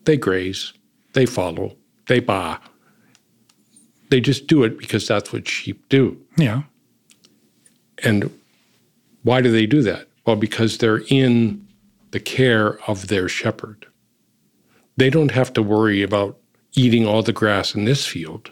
They 0.04 0.18
graze, 0.18 0.74
they 1.14 1.26
follow, 1.26 1.76
they 2.08 2.20
baa. 2.20 2.60
They 4.10 4.22
just 4.22 4.46
do 4.46 4.64
it 4.64 4.78
because 4.78 5.08
that's 5.08 5.34
what 5.34 5.48
sheep 5.48 5.90
do. 5.90 6.22
Yeah. 6.38 6.64
And 8.04 8.30
why 9.24 9.42
do 9.42 9.52
they 9.52 9.66
do 9.66 9.82
that? 9.82 10.08
Well, 10.26 10.36
because 10.36 10.78
they're 10.78 11.02
in 11.08 11.65
the 12.16 12.20
care 12.22 12.80
of 12.90 13.10
their 13.10 13.28
shepherd. 13.28 13.88
They 14.96 15.10
don't 15.10 15.32
have 15.32 15.52
to 15.52 15.62
worry 15.62 16.02
about 16.02 16.38
eating 16.72 17.06
all 17.06 17.22
the 17.22 17.34
grass 17.34 17.76
in 17.76 17.84
this 17.84 18.08
field. 18.08 18.52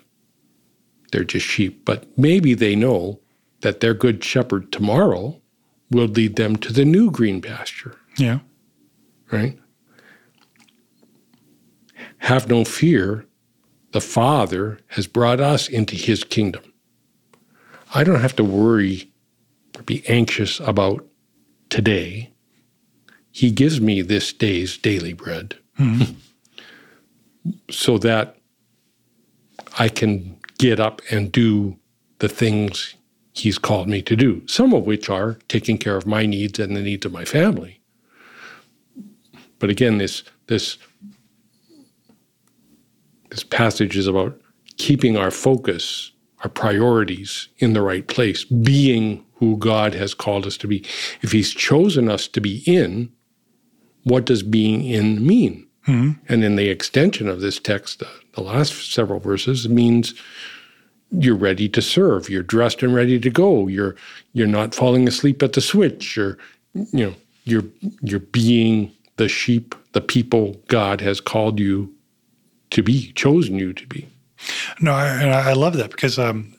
They're 1.13 1.23
just 1.23 1.45
sheep, 1.45 1.85
but 1.85 2.05
maybe 2.17 2.55
they 2.55 2.75
know 2.75 3.21
that 3.61 3.79
their 3.79 3.93
good 3.93 4.21
shepherd 4.21 4.73
tomorrow 4.73 5.39
will 5.89 6.07
lead 6.09 6.35
them 6.35 6.57
to 6.57 6.73
the 6.73 6.83
new 6.83 7.09
green 7.09 7.41
pasture. 7.41 7.95
Yeah. 8.17 8.39
Right? 9.31 9.57
Have 12.17 12.49
no 12.49 12.65
fear. 12.65 13.25
The 13.93 14.01
Father 14.01 14.79
has 14.87 15.07
brought 15.07 15.39
us 15.39 15.69
into 15.69 15.95
his 15.95 16.25
kingdom. 16.25 16.73
I 17.95 18.03
don't 18.03 18.19
have 18.19 18.35
to 18.35 18.43
worry 18.43 19.13
or 19.79 19.83
be 19.83 20.03
anxious 20.09 20.59
about 20.59 21.07
today 21.69 22.32
he 23.33 23.51
gives 23.51 23.81
me 23.81 24.01
this 24.01 24.31
day's 24.31 24.77
daily 24.77 25.13
bread 25.13 25.57
mm-hmm. 25.77 26.13
so 27.69 27.97
that 27.97 28.37
I 29.79 29.89
can 29.89 30.37
get 30.59 30.79
up 30.79 31.01
and 31.11 31.31
do 31.31 31.77
the 32.19 32.29
things 32.29 32.95
He's 33.35 33.57
called 33.57 33.89
me 33.89 34.03
to 34.03 34.15
do, 34.15 34.43
some 34.47 34.73
of 34.73 34.85
which 34.85 35.09
are 35.09 35.39
taking 35.47 35.79
care 35.79 35.95
of 35.95 36.05
my 36.05 36.27
needs 36.27 36.59
and 36.59 36.75
the 36.75 36.81
needs 36.81 37.03
of 37.03 37.11
my 37.11 37.25
family. 37.25 37.81
But 39.57 39.71
again, 39.71 39.97
this, 39.97 40.23
this, 40.45 40.77
this 43.31 43.43
passage 43.43 43.97
is 43.97 44.05
about 44.05 44.39
keeping 44.77 45.17
our 45.17 45.31
focus, 45.31 46.11
our 46.43 46.49
priorities 46.49 47.47
in 47.57 47.73
the 47.73 47.81
right 47.81 48.07
place, 48.07 48.43
being 48.43 49.25
who 49.35 49.57
God 49.57 49.95
has 49.95 50.13
called 50.13 50.45
us 50.45 50.57
to 50.57 50.67
be. 50.67 50.85
If 51.23 51.31
He's 51.31 51.51
chosen 51.51 52.09
us 52.09 52.27
to 52.27 52.39
be 52.39 52.61
in, 52.67 53.11
what 54.03 54.25
does 54.25 54.43
being 54.43 54.83
in 54.83 55.25
mean? 55.25 55.67
And 56.27 56.43
in 56.43 56.55
the 56.55 56.69
extension 56.69 57.27
of 57.27 57.41
this 57.41 57.59
text, 57.59 57.99
the, 57.99 58.07
the 58.33 58.41
last 58.41 58.93
several 58.93 59.19
verses 59.19 59.67
means 59.67 60.13
you're 61.11 61.35
ready 61.35 61.69
to 61.69 61.81
serve. 61.81 62.29
You're 62.29 62.43
dressed 62.43 62.81
and 62.83 62.95
ready 62.95 63.19
to 63.19 63.29
go. 63.29 63.67
You're 63.67 63.95
you're 64.33 64.47
not 64.47 64.73
falling 64.73 65.07
asleep 65.07 65.43
at 65.43 65.53
the 65.53 65.61
switch. 65.61 66.15
You're 66.15 66.37
you 66.73 67.05
know 67.05 67.15
you're 67.43 67.65
you're 68.01 68.19
being 68.19 68.91
the 69.17 69.27
sheep, 69.27 69.75
the 69.91 70.01
people 70.01 70.59
God 70.67 71.01
has 71.01 71.21
called 71.21 71.59
you 71.59 71.93
to 72.71 72.81
be, 72.81 73.11
chosen 73.13 73.59
you 73.59 73.73
to 73.73 73.87
be. 73.87 74.07
No, 74.81 74.91
I, 74.91 75.25
I 75.25 75.53
love 75.53 75.77
that 75.77 75.91
because 75.91 76.17
um, 76.17 76.55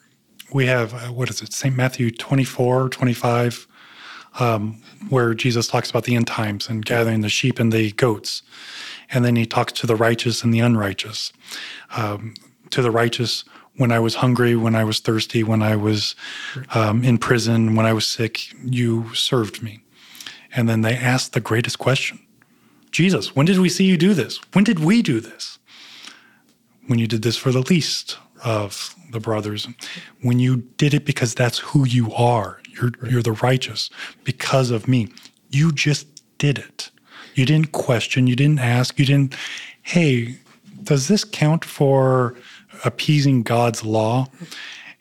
we 0.53 0.67
have, 0.67 0.95
uh, 0.95 1.13
what 1.13 1.29
is 1.29 1.43
it, 1.43 1.53
St. 1.53 1.77
Matthew 1.77 2.11
24, 2.11 2.89
25, 2.89 3.67
um, 4.39 4.81
where 5.09 5.35
Jesus 5.35 5.67
talks 5.67 5.91
about 5.91 6.05
the 6.05 6.15
end 6.15 6.27
times 6.27 6.69
and 6.69 6.85
gathering 6.85 7.21
the 7.21 7.29
sheep 7.29 7.59
and 7.59 7.73
the 7.73 7.93
goats. 7.93 8.43
And 9.11 9.25
then 9.25 9.37
he 9.37 9.47
talks 9.47 9.73
to 9.75 9.87
the 9.87 9.97
righteous 9.97 10.43
and 10.43 10.53
the 10.53 10.61
unrighteous. 10.61 11.33
Um, 11.97 12.35
to 12.71 12.83
the 12.83 12.91
righteous, 12.91 13.45
when 13.77 13.93
I 13.93 13.99
was 13.99 14.17
hungry, 14.17 14.57
when 14.57 14.75
I 14.75 14.85
was 14.85 15.01
thirsty, 15.01 15.43
when 15.43 15.63
I 15.63 15.77
was 15.77 16.15
um, 16.75 17.05
in 17.05 17.19
prison, 17.19 17.75
when 17.75 17.87
I 17.87 17.93
was 17.93 18.07
sick, 18.07 18.53
you 18.65 19.13
served 19.15 19.63
me. 19.63 19.81
And 20.55 20.69
then 20.69 20.83
they 20.83 20.95
asked 20.95 21.33
the 21.33 21.41
greatest 21.41 21.79
question 21.79 22.21
Jesus, 22.91 23.35
when 23.35 23.45
did 23.45 23.59
we 23.59 23.69
see 23.69 23.85
you 23.85 23.97
do 23.97 24.15
this? 24.15 24.39
When 24.53 24.63
did 24.63 24.79
we 24.79 25.03
do 25.03 25.19
this? 25.19 25.59
When 26.87 26.99
you 26.99 27.09
did 27.09 27.23
this 27.23 27.37
for 27.37 27.51
the 27.51 27.63
least 27.63 28.19
of 28.45 28.95
the 29.11 29.19
brothers, 29.19 29.67
when 30.23 30.39
you 30.39 30.59
did 30.77 30.95
it 30.95 31.05
because 31.05 31.35
that's 31.35 31.59
who 31.59 31.85
you 31.87 32.13
are, 32.13 32.61
you're, 32.75 32.91
right. 33.01 33.11
you're 33.11 33.23
the 33.23 33.33
righteous 33.33 33.91
because 34.25 34.71
of 34.71 34.89
me. 34.89 35.09
You 35.51 35.73
just 35.73 36.23
did 36.39 36.59
it. 36.59 36.91
You 37.35 37.47
didn't 37.47 37.73
question, 37.73 38.27
you 38.27 38.37
didn't 38.37 38.61
ask, 38.61 38.99
you 38.99 39.05
didn't, 39.05 39.35
hey, 39.83 40.39
does 40.83 41.09
this 41.09 41.25
count 41.25 41.65
for 41.65 42.37
appeasing 42.85 43.43
God's 43.43 43.85
law? 43.85 44.29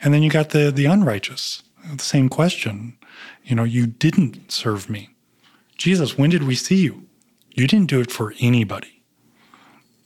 And 0.02 0.14
then 0.14 0.24
you 0.24 0.30
got 0.30 0.50
the 0.50 0.72
the 0.72 0.86
unrighteous, 0.86 1.64
the 1.96 2.04
same 2.04 2.30
question. 2.30 2.98
You 3.44 3.56
know, 3.56 3.64
you 3.64 3.88
didn't 3.88 4.52
serve 4.52 4.90
me. 4.90 5.10
Jesus, 5.78 6.18
when 6.18 6.30
did 6.30 6.44
we 6.44 6.56
see 6.56 6.78
you? 6.78 7.06
You 7.52 7.68
didn't 7.68 7.90
do 7.90 8.00
it 8.00 8.12
for 8.12 8.34
anybody 8.40 9.04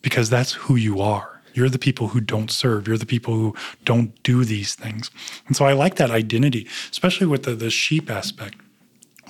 because 0.02 0.30
that's 0.30 0.54
who 0.54 0.76
you 0.76 1.02
are. 1.02 1.37
You're 1.58 1.70
the 1.70 1.80
people 1.80 2.10
who 2.10 2.22
don't 2.22 2.52
serve. 2.52 2.88
You're 2.88 3.00
the 3.00 3.08
people 3.08 3.34
who 3.34 3.56
don't 3.84 4.22
do 4.22 4.46
these 4.46 4.76
things. 4.76 5.10
And 5.48 5.56
so 5.56 5.66
I 5.66 5.74
like 5.74 5.96
that 5.96 6.12
identity, 6.12 6.68
especially 6.92 7.26
with 7.26 7.44
the, 7.44 7.56
the 7.56 7.72
sheep 7.72 8.12
aspect. 8.12 8.58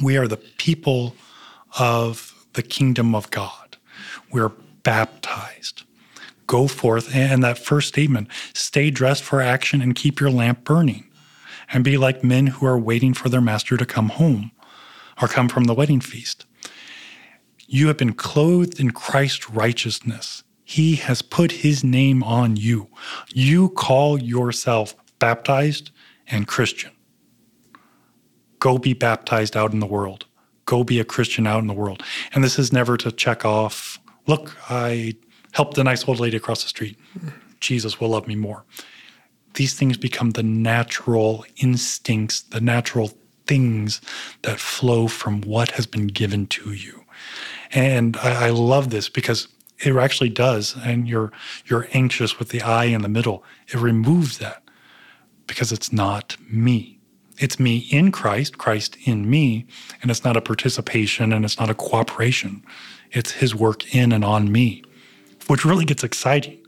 We 0.01 0.17
are 0.17 0.27
the 0.27 0.35
people 0.35 1.15
of 1.79 2.45
the 2.51 2.63
kingdom 2.63 3.15
of 3.15 3.31
God. 3.31 3.77
We're 4.29 4.51
baptized. 4.83 5.83
Go 6.47 6.67
forth. 6.67 7.15
And 7.15 7.41
that 7.45 7.57
first 7.57 7.87
statement 7.87 8.27
stay 8.53 8.91
dressed 8.91 9.23
for 9.23 9.39
action 9.39 9.81
and 9.81 9.95
keep 9.95 10.19
your 10.19 10.29
lamp 10.29 10.65
burning. 10.65 11.05
And 11.71 11.81
be 11.81 11.97
like 11.97 12.25
men 12.25 12.47
who 12.47 12.65
are 12.65 12.77
waiting 12.77 13.13
for 13.13 13.29
their 13.29 13.41
master 13.41 13.77
to 13.77 13.85
come 13.85 14.09
home 14.09 14.51
or 15.21 15.29
come 15.29 15.47
from 15.47 15.63
the 15.63 15.73
wedding 15.73 16.01
feast. 16.01 16.45
You 17.67 17.87
have 17.87 17.97
been 17.97 18.13
clothed 18.13 18.81
in 18.81 18.91
Christ's 18.91 19.49
righteousness. 19.49 20.43
He 20.69 20.95
has 20.95 21.21
put 21.21 21.53
his 21.53 21.81
name 21.81 22.21
on 22.23 22.57
you. 22.57 22.89
You 23.33 23.69
call 23.69 24.21
yourself 24.21 24.93
baptized 25.17 25.91
and 26.27 26.45
Christian. 26.45 26.91
Go 28.59 28.77
be 28.77 28.91
baptized 28.91 29.55
out 29.55 29.71
in 29.71 29.79
the 29.79 29.85
world. 29.85 30.25
Go 30.65 30.83
be 30.83 30.99
a 30.99 31.05
Christian 31.05 31.47
out 31.47 31.61
in 31.61 31.67
the 31.67 31.73
world. 31.73 32.03
And 32.33 32.43
this 32.43 32.59
is 32.59 32.73
never 32.73 32.97
to 32.97 33.13
check 33.13 33.45
off, 33.45 33.97
look, 34.27 34.57
I 34.69 35.15
helped 35.53 35.77
a 35.77 35.85
nice 35.85 36.05
old 36.05 36.19
lady 36.19 36.35
across 36.35 36.63
the 36.63 36.69
street. 36.69 36.97
Jesus 37.61 38.01
will 38.01 38.09
love 38.09 38.27
me 38.27 38.35
more. 38.35 38.65
These 39.53 39.73
things 39.73 39.95
become 39.95 40.31
the 40.31 40.43
natural 40.43 41.45
instincts, 41.55 42.41
the 42.41 42.59
natural 42.59 43.13
things 43.45 44.01
that 44.41 44.59
flow 44.59 45.07
from 45.07 45.39
what 45.43 45.71
has 45.71 45.87
been 45.87 46.07
given 46.07 46.45
to 46.47 46.73
you. 46.73 47.05
And 47.71 48.17
I, 48.17 48.47
I 48.47 48.49
love 48.49 48.89
this 48.89 49.07
because 49.07 49.47
it 49.79 49.95
actually 49.95 50.29
does. 50.29 50.75
And 50.83 51.07
you're 51.07 51.31
you're 51.65 51.87
anxious 51.93 52.39
with 52.39 52.49
the 52.49 52.61
I 52.61 52.85
in 52.85 53.01
the 53.01 53.09
middle. 53.09 53.43
It 53.67 53.75
removes 53.75 54.37
that 54.39 54.63
because 55.45 55.71
it's 55.71 55.91
not 55.91 56.37
me. 56.49 56.99
It's 57.39 57.59
me 57.59 57.87
in 57.91 58.11
Christ, 58.11 58.57
Christ 58.57 58.97
in 59.05 59.29
me, 59.29 59.67
and 60.01 60.09
it's 60.09 60.23
not 60.23 60.35
a 60.35 60.41
participation 60.41 61.31
and 61.31 61.45
it's 61.45 61.59
not 61.59 61.69
a 61.69 61.75
cooperation. 61.75 62.63
It's 63.11 63.31
his 63.33 63.53
work 63.53 63.93
in 63.93 64.11
and 64.11 64.25
on 64.25 64.51
me, 64.51 64.83
which 65.45 65.63
really 65.63 65.85
gets 65.85 66.03
exciting 66.03 66.59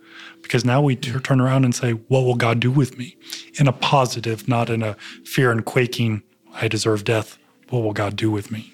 because 0.41 0.63
now 0.63 0.81
we 0.81 0.95
turn 0.95 1.41
around 1.41 1.65
and 1.65 1.73
say, 1.73 1.93
What 1.93 2.21
will 2.21 2.35
God 2.35 2.59
do 2.59 2.71
with 2.71 2.97
me? 2.97 3.17
In 3.59 3.67
a 3.67 3.73
positive, 3.73 4.47
not 4.47 4.69
in 4.69 4.83
a 4.83 4.95
fear 5.25 5.51
and 5.51 5.65
quaking, 5.65 6.23
I 6.53 6.67
deserve 6.67 7.03
death. 7.03 7.37
What 7.69 7.81
will 7.81 7.93
God 7.93 8.15
do 8.15 8.31
with 8.31 8.51
me? 8.51 8.73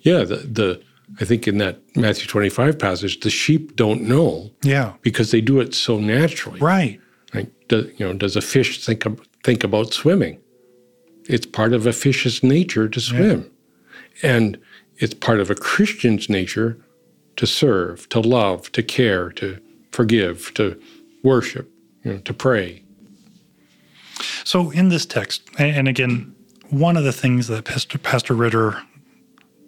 Yeah, 0.00 0.24
the, 0.24 0.36
the 0.36 0.82
I 1.20 1.24
think 1.24 1.46
in 1.46 1.58
that 1.58 1.80
Matthew 1.96 2.26
25 2.26 2.78
passage, 2.78 3.20
the 3.20 3.30
sheep 3.30 3.76
don't 3.76 4.02
know. 4.02 4.50
Yeah. 4.62 4.94
Because 5.02 5.30
they 5.30 5.40
do 5.40 5.60
it 5.60 5.74
so 5.74 5.98
naturally. 5.98 6.60
Right. 6.60 7.00
Like, 7.34 7.50
do, 7.68 7.92
you 7.96 8.06
know, 8.06 8.14
does 8.14 8.36
a 8.36 8.40
fish 8.40 8.84
think, 8.84 9.04
of, 9.04 9.20
think 9.44 9.64
about 9.64 9.92
swimming? 9.92 10.40
It's 11.28 11.46
part 11.46 11.72
of 11.72 11.86
a 11.86 11.92
fish's 11.92 12.42
nature 12.42 12.88
to 12.88 13.00
swim. 13.00 13.50
Yeah. 14.22 14.30
And 14.36 14.58
it's 14.96 15.14
part 15.14 15.40
of 15.40 15.50
a 15.50 15.54
Christian's 15.54 16.28
nature 16.28 16.78
to 17.36 17.46
serve, 17.46 18.08
to 18.10 18.20
love, 18.20 18.70
to 18.72 18.82
care, 18.82 19.30
to 19.32 19.58
forgive, 19.90 20.52
to 20.54 20.80
worship, 21.22 21.70
you 22.04 22.14
know, 22.14 22.18
to 22.20 22.34
pray. 22.34 22.82
So 24.44 24.70
in 24.70 24.88
this 24.88 25.06
text, 25.06 25.42
and 25.58 25.88
again, 25.88 26.34
one 26.70 26.96
of 26.96 27.04
the 27.04 27.12
things 27.12 27.48
that 27.48 27.64
Pastor, 27.64 27.98
Pastor 27.98 28.34
Ritter 28.34 28.82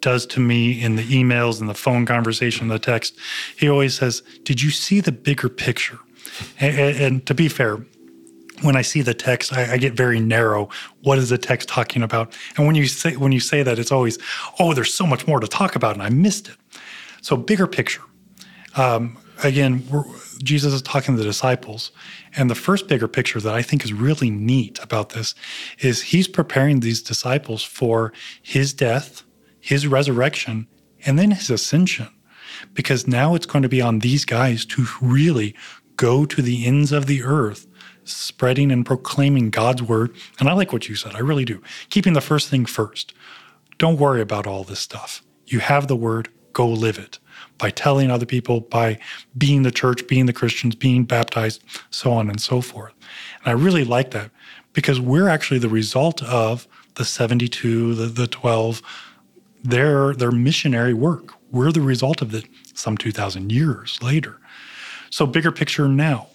does 0.01 0.25
to 0.27 0.39
me 0.39 0.81
in 0.81 0.95
the 0.95 1.03
emails 1.03 1.59
and 1.59 1.69
the 1.69 1.73
phone 1.73 2.05
conversation, 2.05 2.67
the 2.67 2.79
text, 2.79 3.17
he 3.57 3.69
always 3.69 3.95
says, 3.95 4.21
Did 4.43 4.61
you 4.61 4.69
see 4.69 4.99
the 4.99 5.11
bigger 5.11 5.49
picture? 5.49 5.99
And, 6.59 6.97
and 6.97 7.25
to 7.27 7.33
be 7.33 7.47
fair, 7.47 7.79
when 8.61 8.75
I 8.75 8.81
see 8.81 9.01
the 9.01 9.13
text, 9.13 9.53
I, 9.53 9.73
I, 9.73 9.77
get 9.77 9.93
very 9.93 10.19
narrow. 10.19 10.69
What 11.03 11.17
is 11.17 11.29
the 11.29 11.37
text 11.37 11.67
talking 11.67 12.01
about? 12.03 12.33
And 12.57 12.65
when 12.65 12.75
you 12.75 12.87
say 12.87 13.15
when 13.15 13.31
you 13.31 13.39
say 13.39 13.63
that, 13.63 13.79
it's 13.79 13.91
always, 13.91 14.17
oh, 14.59 14.73
there's 14.73 14.93
so 14.93 15.05
much 15.05 15.27
more 15.27 15.39
to 15.39 15.47
talk 15.47 15.75
about, 15.75 15.93
and 15.93 16.03
I 16.03 16.09
missed 16.09 16.47
it. 16.47 16.55
So 17.21 17.35
bigger 17.35 17.67
picture. 17.67 18.01
Um, 18.77 19.17
again, 19.43 19.83
Jesus 20.43 20.73
is 20.73 20.81
talking 20.81 21.15
to 21.15 21.21
the 21.21 21.27
disciples, 21.27 21.91
and 22.35 22.49
the 22.49 22.55
first 22.55 22.87
bigger 22.87 23.07
picture 23.07 23.39
that 23.39 23.53
I 23.53 23.61
think 23.61 23.83
is 23.83 23.93
really 23.93 24.29
neat 24.29 24.79
about 24.81 25.09
this 25.09 25.35
is 25.79 26.01
he's 26.03 26.27
preparing 26.27 26.79
these 26.79 27.01
disciples 27.01 27.63
for 27.63 28.13
his 28.41 28.73
death, 28.73 29.23
his 29.65 29.87
resurrection, 29.87 30.67
and 31.07 31.17
then 31.17 31.31
his 31.31 31.49
ascension. 31.49 32.07
Because 32.75 33.07
now 33.07 33.33
it's 33.33 33.47
going 33.47 33.63
to 33.63 33.69
be 33.69 33.81
on 33.81 33.97
these 33.97 34.23
guys 34.23 34.63
to 34.67 34.85
really 35.01 35.55
go 35.97 36.23
to 36.23 36.39
the 36.43 36.67
ends 36.67 36.91
of 36.91 37.07
the 37.07 37.23
earth, 37.23 37.65
spreading 38.03 38.71
and 38.71 38.85
proclaiming 38.85 39.49
God's 39.49 39.81
word. 39.81 40.15
And 40.39 40.47
I 40.47 40.53
like 40.53 40.71
what 40.71 40.87
you 40.87 40.93
said, 40.93 41.15
I 41.15 41.19
really 41.19 41.45
do. 41.45 41.63
Keeping 41.89 42.13
the 42.13 42.21
first 42.21 42.47
thing 42.47 42.67
first. 42.67 43.15
Don't 43.79 43.97
worry 43.97 44.21
about 44.21 44.45
all 44.45 44.63
this 44.63 44.79
stuff. 44.79 45.23
You 45.47 45.61
have 45.61 45.87
the 45.87 45.95
word, 45.95 46.29
go 46.53 46.67
live 46.67 46.99
it 46.99 47.17
by 47.57 47.71
telling 47.71 48.11
other 48.11 48.27
people, 48.27 48.61
by 48.61 48.99
being 49.35 49.63
the 49.63 49.71
church, 49.71 50.05
being 50.07 50.27
the 50.27 50.33
Christians, 50.33 50.75
being 50.75 51.05
baptized, 51.05 51.63
so 51.89 52.13
on 52.13 52.29
and 52.29 52.39
so 52.39 52.61
forth. 52.61 52.93
And 53.43 53.47
I 53.47 53.63
really 53.63 53.83
like 53.83 54.11
that 54.11 54.29
because 54.73 54.99
we're 54.99 55.27
actually 55.27 55.59
the 55.59 55.69
result 55.69 56.21
of 56.21 56.67
the 56.95 57.05
72, 57.05 57.95
the, 57.95 58.05
the 58.05 58.27
12, 58.27 58.83
their 59.65 60.13
their 60.13 60.31
missionary 60.31 60.93
work. 60.93 61.33
We're 61.51 61.71
the 61.71 61.81
result 61.81 62.21
of 62.21 62.33
it 62.33 62.45
some 62.73 62.97
2,000 62.97 63.51
years 63.51 64.01
later. 64.01 64.39
So, 65.09 65.25
bigger 65.25 65.51
picture 65.51 65.87
now. 65.87 66.27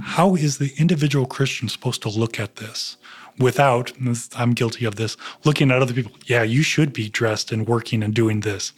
How 0.00 0.34
is 0.34 0.58
the 0.58 0.72
individual 0.76 1.26
Christian 1.26 1.68
supposed 1.68 2.02
to 2.02 2.10
look 2.10 2.38
at 2.38 2.56
this 2.56 2.98
without, 3.38 3.92
I'm 4.36 4.52
guilty 4.52 4.84
of 4.84 4.96
this, 4.96 5.16
looking 5.44 5.70
at 5.70 5.80
other 5.80 5.94
people? 5.94 6.12
Yeah, 6.26 6.42
you 6.42 6.62
should 6.62 6.92
be 6.92 7.08
dressed 7.08 7.50
and 7.50 7.66
working 7.66 8.02
and 8.02 8.12
doing 8.12 8.40
this. 8.40 8.72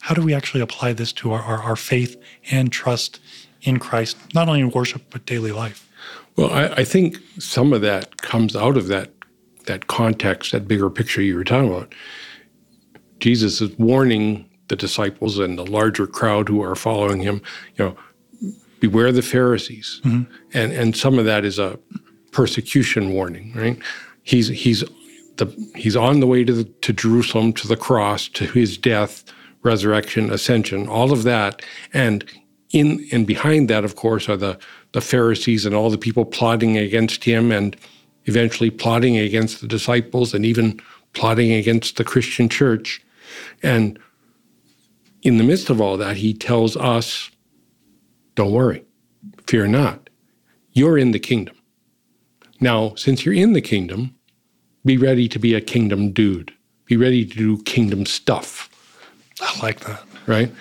How 0.00 0.14
do 0.14 0.22
we 0.22 0.34
actually 0.34 0.60
apply 0.60 0.92
this 0.94 1.12
to 1.14 1.32
our, 1.32 1.42
our, 1.42 1.62
our 1.62 1.76
faith 1.76 2.20
and 2.50 2.72
trust 2.72 3.20
in 3.62 3.78
Christ, 3.78 4.16
not 4.34 4.48
only 4.48 4.60
in 4.60 4.70
worship, 4.70 5.02
but 5.10 5.24
daily 5.24 5.52
life? 5.52 5.88
Well, 6.36 6.50
I, 6.50 6.66
I 6.68 6.84
think 6.84 7.18
some 7.38 7.72
of 7.72 7.80
that 7.82 8.22
comes 8.22 8.56
out 8.56 8.76
of 8.76 8.88
that 8.88 9.10
that 9.66 9.88
context, 9.88 10.52
that 10.52 10.68
bigger 10.68 10.88
picture 10.88 11.20
you 11.20 11.34
were 11.34 11.44
talking 11.44 11.70
about. 11.70 11.92
Jesus 13.20 13.60
is 13.60 13.76
warning 13.78 14.48
the 14.68 14.76
disciples 14.76 15.38
and 15.38 15.58
the 15.58 15.64
larger 15.64 16.06
crowd 16.06 16.48
who 16.48 16.62
are 16.62 16.74
following 16.74 17.20
him, 17.20 17.40
you 17.76 17.84
know, 17.84 17.96
beware 18.80 19.12
the 19.12 19.22
Pharisees. 19.22 20.00
Mm-hmm. 20.04 20.32
And 20.54 20.72
and 20.72 20.96
some 20.96 21.18
of 21.18 21.24
that 21.24 21.44
is 21.44 21.58
a 21.58 21.78
persecution 22.32 23.12
warning, 23.12 23.52
right? 23.54 23.78
He's 24.22 24.48
he's 24.48 24.84
the 25.36 25.46
he's 25.74 25.96
on 25.96 26.20
the 26.20 26.26
way 26.26 26.44
to 26.44 26.52
the, 26.52 26.64
to 26.64 26.92
Jerusalem 26.92 27.52
to 27.54 27.68
the 27.68 27.76
cross 27.76 28.28
to 28.28 28.46
his 28.46 28.76
death, 28.76 29.24
resurrection, 29.62 30.30
ascension, 30.30 30.88
all 30.88 31.12
of 31.12 31.22
that, 31.22 31.62
and 31.92 32.24
in 32.70 33.06
and 33.12 33.26
behind 33.26 33.68
that, 33.70 33.84
of 33.84 33.96
course, 33.96 34.28
are 34.28 34.36
the, 34.36 34.58
the 34.92 35.00
Pharisees 35.00 35.64
and 35.66 35.74
all 35.74 35.90
the 35.90 35.98
people 35.98 36.24
plotting 36.24 36.76
against 36.76 37.24
him 37.24 37.52
and 37.52 37.76
eventually 38.24 38.70
plotting 38.70 39.16
against 39.16 39.60
the 39.60 39.68
disciples 39.68 40.34
and 40.34 40.44
even 40.44 40.80
plotting 41.12 41.52
against 41.52 41.96
the 41.96 42.04
Christian 42.04 42.48
church. 42.48 43.02
And 43.62 43.98
in 45.22 45.38
the 45.38 45.44
midst 45.44 45.70
of 45.70 45.80
all 45.80 45.96
that, 45.96 46.16
he 46.16 46.34
tells 46.34 46.76
us, 46.76 47.30
don't 48.34 48.52
worry, 48.52 48.84
fear 49.46 49.66
not. 49.66 50.10
You're 50.72 50.98
in 50.98 51.12
the 51.12 51.18
kingdom. 51.18 51.56
Now, 52.60 52.94
since 52.94 53.24
you're 53.24 53.34
in 53.34 53.52
the 53.52 53.60
kingdom, 53.60 54.14
be 54.84 54.96
ready 54.96 55.28
to 55.28 55.38
be 55.38 55.54
a 55.54 55.60
kingdom 55.60 56.12
dude. 56.12 56.52
Be 56.84 56.96
ready 56.96 57.24
to 57.24 57.36
do 57.36 57.62
kingdom 57.64 58.06
stuff. 58.06 58.70
I 59.40 59.58
like 59.60 59.80
that. 59.80 60.02
Right? 60.26 60.52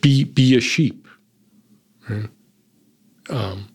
Be 0.00 0.24
be 0.24 0.56
a 0.56 0.60
sheep. 0.60 1.06
Right? 2.08 2.28
Um, 3.28 3.68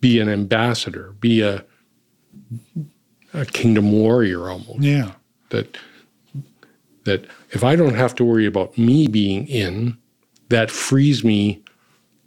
be 0.00 0.20
an 0.20 0.28
ambassador. 0.28 1.14
Be 1.20 1.42
a 1.42 1.64
a 3.34 3.44
kingdom 3.46 3.92
warrior 3.92 4.48
almost. 4.48 4.82
Yeah. 4.82 5.12
That 5.50 5.76
that 7.10 7.26
if 7.50 7.64
I 7.64 7.74
don't 7.74 7.94
have 7.94 8.14
to 8.16 8.24
worry 8.24 8.46
about 8.46 8.78
me 8.78 9.08
being 9.08 9.48
in, 9.48 9.98
that 10.48 10.70
frees 10.70 11.24
me 11.24 11.64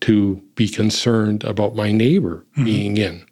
to 0.02 0.41
be 0.56 0.67
concerned 0.67 1.46
about 1.46 1.74
my 1.76 1.93
neighbor 1.93 2.46
mm-hmm. 2.52 2.65
being 2.65 2.98
in. 2.98 3.26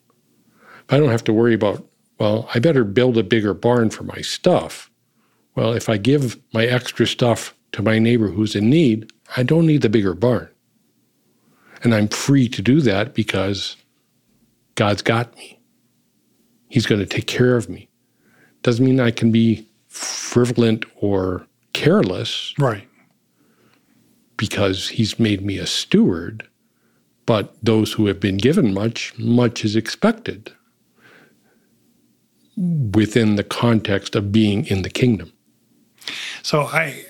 If 0.86 0.94
I 0.94 0.98
don't 0.98 1.10
have 1.12 1.26
to 1.26 1.34
worry 1.34 1.54
about, 1.54 1.86
well, 2.20 2.50
I 2.56 2.60
better 2.60 2.86
build 2.86 3.18
a 3.18 3.24
bigger 3.24 3.54
barn 3.54 3.90
for 3.90 4.04
my 4.04 4.22
stuff. 4.22 4.90
Well, 5.56 5.74
if 5.74 5.90
I 5.90 5.98
give 5.98 6.40
my 6.54 6.66
extra 6.66 7.06
stuff 7.06 7.54
to 7.74 7.82
my 7.82 8.00
neighbor 8.00 8.30
who's 8.30 8.56
in 8.56 8.70
need, 8.70 9.12
I 9.36 9.44
don't 9.44 9.68
need 9.68 9.82
the 9.82 9.90
bigger 9.90 10.14
barn. 10.14 10.48
And 11.84 11.94
I'm 11.94 12.08
free 12.08 12.48
to 12.48 12.62
do 12.62 12.80
that 12.82 13.14
because 13.14 13.76
God's 14.76 15.02
got 15.02 15.36
me. 15.36 15.60
He's 16.70 16.86
going 16.86 17.02
to 17.02 17.08
take 17.08 17.28
care 17.28 17.58
of 17.58 17.68
me. 17.68 17.90
Doesn't 18.64 18.86
mean 18.86 19.02
I 19.02 19.12
can 19.12 19.32
be 19.32 19.68
frivolent 20.32 20.86
or 20.96 21.46
careless. 21.74 22.54
Right. 22.58 22.88
Because 24.38 24.90
he's 24.90 25.20
made 25.20 25.42
me 25.42 25.58
a 25.58 25.68
steward. 25.68 26.48
But 27.26 27.54
those 27.62 27.94
who 27.94 28.08
have 28.08 28.20
been 28.20 28.38
given 28.38 28.74
much, 28.74 29.14
much 29.18 29.66
is 29.66 29.76
expected 29.76 30.54
within 32.56 33.36
the 33.36 33.44
context 33.44 34.16
of 34.16 34.32
being 34.32 34.66
in 34.68 34.82
the 34.82 34.90
kingdom. 34.90 35.32
So 36.44 36.62
I, 36.62 37.06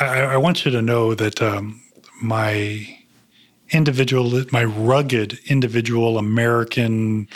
I, 0.00 0.20
I 0.20 0.36
want 0.36 0.64
you 0.64 0.70
to 0.70 0.82
know 0.82 1.14
that 1.14 1.40
um, 1.40 1.80
my 2.22 2.98
individual, 3.70 4.44
my 4.52 4.64
rugged 4.64 5.38
individual 5.46 6.18
American 6.18 7.28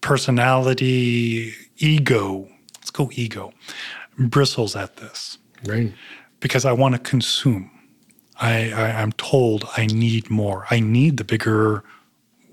personality, 0.00 1.54
ego, 1.78 2.48
let's 2.76 2.90
go 2.90 3.10
ego, 3.12 3.52
bristles 4.18 4.76
at 4.76 4.96
this. 4.96 5.38
Right. 5.64 5.92
Because 6.40 6.64
I 6.64 6.72
want 6.72 6.94
to 6.94 7.00
consume. 7.00 7.70
I, 8.40 8.72
I, 8.72 9.02
I'm 9.02 9.12
told 9.12 9.68
I 9.76 9.86
need 9.86 10.30
more. 10.30 10.66
I 10.70 10.80
need 10.80 11.18
the 11.18 11.24
bigger 11.24 11.84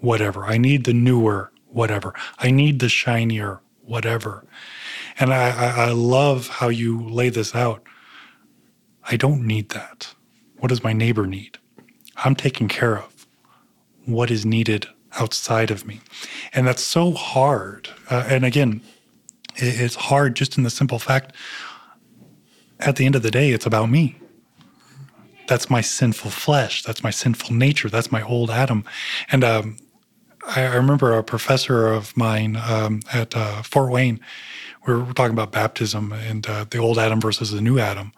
whatever. 0.02 0.46
I 0.46 0.58
need 0.58 0.84
the 0.84 0.94
newer 0.94 1.52
whatever. 1.68 2.14
I 2.40 2.52
need 2.52 2.80
the 2.80 2.90
shinier 2.90 3.62
whatever. 3.84 4.46
And 5.20 5.34
I, 5.34 5.50
I, 5.50 5.86
I 5.86 5.92
love 5.92 6.48
how 6.48 6.68
you 6.68 7.02
lay 7.02 7.30
this 7.30 7.56
out. 7.56 7.82
I 9.10 9.16
don't 9.16 9.48
need 9.48 9.70
that. 9.70 10.14
What 10.58 10.70
does 10.70 10.84
my 10.84 10.94
neighbor 10.94 11.26
need? 11.26 11.58
I'm 12.18 12.36
taken 12.36 12.68
care 12.68 12.98
of 12.98 13.26
what 14.06 14.30
is 14.30 14.46
needed 14.46 14.88
outside 15.20 15.72
of 15.72 15.86
me. 15.86 16.02
And 16.54 16.68
that's 16.68 16.84
so 16.84 17.12
hard. 17.12 17.90
Uh, 18.10 18.26
and 18.28 18.46
again, 18.46 18.82
it's 19.56 19.96
hard 19.96 20.36
just 20.36 20.58
in 20.58 20.64
the 20.64 20.70
simple 20.70 21.00
fact 21.00 21.34
at 22.80 22.96
the 22.96 23.06
end 23.06 23.16
of 23.16 23.24
the 23.24 23.32
day, 23.32 23.52
it's 23.52 23.66
about 23.66 23.90
me. 23.90 24.18
That's 25.48 25.70
my 25.70 25.82
sinful 25.82 26.32
flesh. 26.32 26.84
That's 26.84 27.04
my 27.04 27.10
sinful 27.10 27.56
nature. 27.56 27.90
That's 27.90 28.12
my 28.12 28.22
old 28.22 28.52
Adam. 28.52 28.84
And 29.32 29.44
um, 29.44 29.78
I, 30.46 30.64
I, 30.64 30.76
remember 30.76 31.14
a 31.14 31.24
professor 31.24 31.88
of 31.88 32.16
mine 32.18 32.58
um, 32.58 33.02
at 33.14 33.36
uh, 33.36 33.64
Fort 33.64 33.92
Wayne, 33.92 34.20
we 34.86 34.94
were 34.94 35.14
talking 35.14 35.34
about 35.34 35.52
baptism 35.52 36.12
and 36.12 36.48
uh, 36.48 36.66
the 36.70 36.78
old 36.78 37.00
Adam 37.00 37.22
versus 37.22 37.52
the 37.52 37.62
new 37.62 37.80
Adam. 37.80 38.12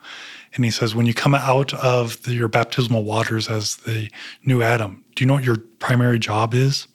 And 0.56 0.66
he 0.66 0.72
says, 0.72 0.96
when 0.96 1.06
you 1.06 1.14
come 1.14 1.36
out 1.36 1.74
of 1.76 2.22
the, 2.24 2.34
your 2.34 2.48
baptismal 2.48 3.04
waters 3.04 3.50
as 3.50 3.78
the 3.78 4.10
new 4.44 4.62
Adam, 4.62 5.04
do 5.16 5.24
you 5.24 5.28
know 5.28 5.36
what 5.36 5.44
your 5.44 5.58
primary 5.80 6.20
job 6.20 6.54
is? 6.54 6.88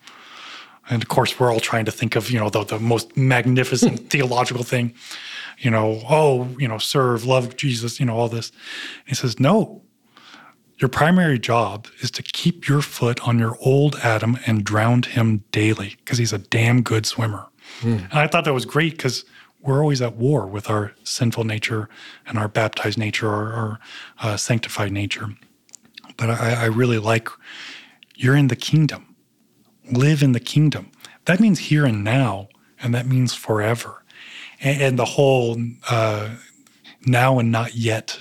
And 0.91 1.03
of 1.03 1.09
course, 1.09 1.39
we're 1.39 1.53
all 1.53 1.61
trying 1.61 1.85
to 1.87 1.93
think 1.93 2.17
of, 2.17 2.31
you 2.31 2.39
know, 2.39 2.51
the, 2.51 2.65
the 2.65 2.79
most 2.79 3.17
magnificent 3.17 4.11
theological 4.11 4.65
thing, 4.65 4.95
you 5.59 5.71
know, 5.71 6.03
oh, 6.11 6.49
you 6.59 6.69
know, 6.69 6.79
serve, 6.79 7.25
love 7.25 7.57
Jesus, 7.57 8.01
you 8.01 8.07
know, 8.07 8.17
all 8.17 8.29
this. 8.29 8.51
And 8.51 9.09
he 9.09 9.15
says, 9.15 9.41
no, 9.41 9.83
your 10.79 10.89
primary 10.89 11.39
job 11.39 11.87
is 12.01 12.11
to 12.13 12.23
keep 12.23 12.69
your 12.69 12.83
foot 12.83 13.27
on 13.27 13.39
your 13.39 13.57
old 13.61 13.97
Adam 14.03 14.39
and 14.47 14.65
drown 14.65 15.03
him 15.03 15.45
daily 15.53 15.97
because 15.99 16.19
he's 16.19 16.33
a 16.33 16.39
damn 16.39 16.83
good 16.83 17.07
swimmer. 17.07 17.47
Mm. 17.81 18.03
And 18.11 18.13
I 18.13 18.27
thought 18.27 18.45
that 18.45 18.53
was 18.53 18.67
great 18.67 18.93
because 18.93 19.25
we're 19.65 19.81
always 19.81 20.03
at 20.03 20.15
war 20.17 20.47
with 20.47 20.69
our 20.69 20.93
sinful 21.05 21.45
nature 21.45 21.89
and 22.27 22.39
our 22.39 22.49
baptized 22.49 22.99
nature 22.99 23.29
or 23.29 23.53
our 23.53 23.81
uh, 24.21 24.37
sanctified 24.37 24.93
nature. 24.93 25.35
But 26.17 26.31
I, 26.31 26.65
I 26.65 26.65
really 26.67 26.99
like 26.99 27.29
you're 28.15 28.37
in 28.37 28.49
the 28.49 28.57
kingdom, 28.57 29.17
live 29.91 30.23
in 30.23 30.33
the 30.33 30.41
kingdom. 30.41 30.93
That 31.25 31.41
means 31.41 31.59
here 31.59 31.87
and 31.87 32.05
now, 32.05 32.49
and 32.81 32.95
that 32.95 33.07
means 33.07 33.35
forever. 33.35 34.05
And, 34.61 34.81
and 34.83 34.99
the 34.99 35.05
whole 35.07 35.57
uh, 35.89 36.37
now 37.07 37.39
and 37.39 37.51
not 37.51 37.75
yet 37.75 38.19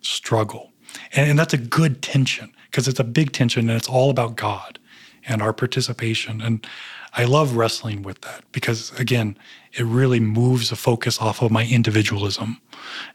struggle. 0.00 0.72
And, 1.12 1.30
and 1.30 1.38
that's 1.38 1.54
a 1.54 1.58
good 1.58 2.02
tension 2.02 2.52
because 2.70 2.88
it's 2.88 3.00
a 3.00 3.04
big 3.04 3.32
tension 3.32 3.70
and 3.70 3.76
it's 3.76 3.88
all 3.88 4.10
about 4.10 4.36
God 4.36 4.78
and 5.26 5.40
our 5.40 5.52
participation. 5.52 6.40
And 6.40 6.66
I 7.14 7.24
love 7.24 7.56
wrestling 7.56 8.02
with 8.02 8.22
that 8.22 8.44
because, 8.52 8.90
again, 8.98 9.36
it 9.74 9.84
really 9.84 10.20
moves 10.20 10.70
the 10.70 10.76
focus 10.76 11.20
off 11.20 11.42
of 11.42 11.50
my 11.50 11.66
individualism. 11.66 12.60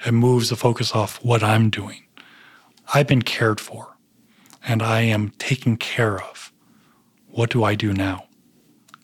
It 0.06 0.12
moves 0.12 0.50
the 0.50 0.56
focus 0.56 0.94
off 0.94 1.24
what 1.24 1.44
I'm 1.44 1.70
doing. 1.70 2.04
I've 2.94 3.08
been 3.08 3.22
cared 3.22 3.60
for 3.60 3.98
and 4.68 4.82
I 4.82 5.02
am 5.02 5.30
taken 5.38 5.78
care 5.78 6.22
of. 6.22 6.52
What 7.28 7.50
do 7.50 7.64
I 7.64 7.76
do 7.76 7.94
now? 7.94 8.26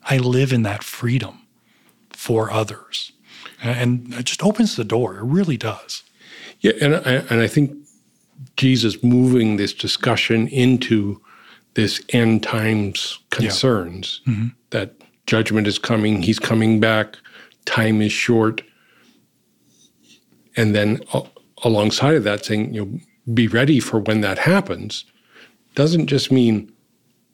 I 0.04 0.18
live 0.18 0.52
in 0.52 0.62
that 0.62 0.82
freedom 0.82 1.46
for 2.10 2.50
others. 2.50 3.12
And 3.62 4.12
it 4.14 4.24
just 4.24 4.42
opens 4.42 4.76
the 4.76 4.84
door. 4.84 5.16
It 5.16 5.24
really 5.24 5.56
does. 5.56 6.02
Yeah, 6.60 6.72
and 6.80 6.96
I, 6.96 7.12
and 7.30 7.40
I 7.40 7.46
think 7.46 7.76
Jesus 8.56 9.02
moving 9.02 9.56
this 9.56 9.72
discussion 9.72 10.48
into 10.48 11.20
this 11.74 12.02
end 12.10 12.42
times 12.42 13.18
concerns 13.30 14.20
yeah. 14.26 14.32
mm-hmm. 14.32 14.46
that 14.70 14.94
judgment 15.26 15.66
is 15.66 15.78
coming, 15.78 16.22
he's 16.22 16.38
coming 16.38 16.80
back, 16.80 17.16
time 17.64 18.02
is 18.02 18.12
short. 18.12 18.62
And 20.56 20.74
then 20.74 21.00
uh, 21.12 21.22
alongside 21.62 22.14
of 22.14 22.24
that, 22.24 22.44
saying, 22.44 22.74
you 22.74 22.84
know, 22.84 23.00
be 23.32 23.48
ready 23.48 23.80
for 23.80 24.00
when 24.00 24.20
that 24.20 24.38
happens, 24.38 25.04
doesn't 25.74 26.06
just 26.06 26.30
mean, 26.30 26.72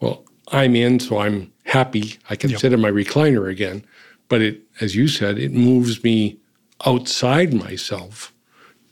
well, 0.01 0.25
I'm 0.53 0.75
in, 0.77 1.01
so 1.01 1.19
I'm 1.19 1.53
happy. 1.65 2.19
I 2.29 2.37
can 2.37 2.51
yep. 2.51 2.61
sit 2.61 2.73
in 2.73 2.81
my 2.81 2.91
recliner 2.91 3.51
again. 3.51 3.85
But 4.29 4.43
it, 4.43 4.63
as 4.81 4.95
you 4.95 5.09
said, 5.09 5.39
it 5.39 5.53
moves 5.53 6.03
me 6.03 6.39
outside 6.87 7.53
myself 7.53 8.33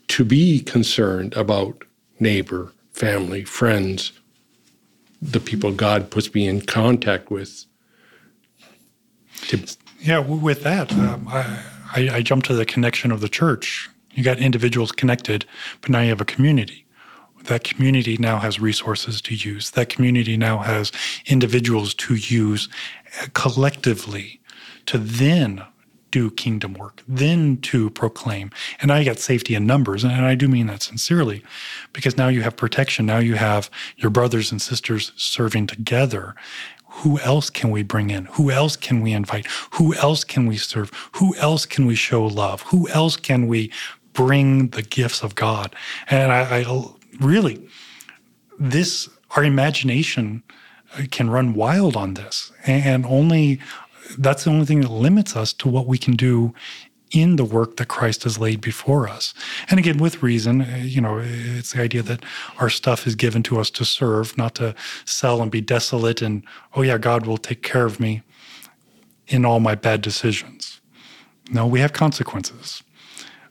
to 0.09 0.25
be 0.25 0.61
concerned 0.61 1.35
about 1.35 1.85
neighbor, 2.19 2.73
family, 2.93 3.45
friends, 3.45 4.13
the 5.21 5.41
people 5.41 5.73
God 5.73 6.11
puts 6.11 6.33
me 6.35 6.47
in 6.47 6.63
contact 6.63 7.31
with. 7.31 7.65
To 9.49 9.77
yeah, 10.01 10.19
with 10.19 10.63
that, 10.63 10.93
um, 10.93 11.29
I, 11.29 11.63
I, 11.95 12.09
I 12.17 12.23
jump 12.23 12.45
to 12.45 12.55
the 12.55 12.65
connection 12.65 13.11
of 13.11 13.21
the 13.21 13.29
church. 13.29 13.89
You 14.13 14.23
got 14.25 14.39
individuals 14.39 14.93
connected, 14.93 15.45
but 15.81 15.91
now 15.91 16.01
you 16.01 16.09
have 16.11 16.21
a 16.21 16.25
community. 16.25 16.85
That 17.45 17.65
community 17.65 18.17
now 18.19 18.39
has 18.39 18.61
resources 18.61 19.21
to 19.23 19.35
use. 19.35 19.71
That 19.71 19.89
community 19.89 20.37
now 20.37 20.59
has 20.59 20.93
individuals 21.27 21.95
to 21.95 22.15
use 22.15 22.69
collectively 23.33 24.41
to 24.87 24.99
then 24.99 25.65
do 26.11 26.31
kingdom 26.31 26.75
work, 26.75 27.03
then 27.07 27.59
to 27.59 27.91
proclaim. 27.91 28.51
And 28.81 28.91
I 28.91 29.05
got 29.05 29.19
safety 29.19 29.55
in 29.55 29.67
numbers. 29.67 30.05
And 30.05 30.25
I 30.25 30.35
do 30.35 30.49
mean 30.49 30.67
that 30.67 30.83
sincerely 30.83 31.43
because 31.93 32.17
now 32.17 32.29
you 32.29 32.43
have 32.43 32.57
protection. 32.57 33.07
Now 33.07 33.19
you 33.19 33.35
have 33.35 33.71
your 33.97 34.11
brothers 34.11 34.51
and 34.51 34.61
sisters 34.61 35.13
serving 35.17 35.67
together. 35.67 36.35
Who 37.03 37.19
else 37.21 37.51
can 37.51 37.71
we 37.71 37.83
bring 37.83 38.11
in? 38.11 38.25
Who 38.33 38.51
else 38.51 38.77
can 38.77 39.03
we 39.03 39.13
invite? 39.13 39.47
Who 39.73 39.95
else 39.95 40.25
can 40.25 40.47
we 40.47 40.57
serve? 40.57 40.91
Who 41.13 41.37
else 41.37 41.67
can 41.67 41.87
we 41.87 41.95
show 41.95 42.25
love? 42.25 42.63
Who 42.63 42.89
else 42.89 43.17
can 43.17 43.47
we 43.47 43.71
bring 44.15 44.69
the 44.69 44.83
gifts 44.83 45.23
of 45.23 45.35
God? 45.35 45.75
And 46.09 46.33
I, 46.33 46.61
I 46.61 46.85
really, 47.21 47.69
this, 48.59 49.09
our 49.37 49.45
imagination 49.45 50.43
uh, 50.97 51.03
can 51.11 51.31
run 51.31 51.55
wild 51.55 51.97
on 51.97 52.15
this. 52.15 52.51
And 52.67 53.05
only, 53.07 53.61
that's 54.17 54.45
the 54.45 54.51
only 54.51 54.67
thing 54.67 54.81
that 54.81 54.91
limits 54.91 55.37
us 55.37 55.53
to 55.55 55.69
what 55.69 55.87
we 55.87 55.99
can 55.99 56.15
do 56.15 56.55
in 57.11 57.37
the 57.37 57.45
work 57.45 57.77
that 57.77 57.89
Christ 57.89 58.25
has 58.25 58.39
laid 58.39 58.61
before 58.61 59.09
us. 59.09 59.33
And 59.71 59.79
again, 59.79 59.99
with 59.99 60.23
reason, 60.23 60.63
uh, 60.63 60.81
you 60.83 61.01
know, 61.01 61.19
it's 61.23 61.73
the 61.73 61.83
idea 61.83 62.03
that 62.03 62.25
our 62.59 62.69
stuff 62.69 63.07
is 63.07 63.15
given 63.15 63.43
to 63.45 63.59
us 63.59 63.71
to 63.71 63.85
serve, 63.85 64.37
not 64.37 64.55
to 64.57 64.75
sell 65.05 65.41
and 65.41 65.51
be 65.51 65.61
desolate 65.61 66.23
and, 66.23 66.45
oh, 66.75 66.83
yeah, 66.83 66.99
God 66.99 67.27
will 67.27 67.39
take 67.39 67.63
care 67.63 67.87
of 67.87 67.99
me 67.99 68.23
in 69.27 69.45
all 69.45 69.61
my 69.61 69.75
bad 69.75 70.03
decisions. 70.03 70.81
No, 71.51 71.67
we 71.67 71.81
have 71.81 71.93
consequences. 71.93 72.83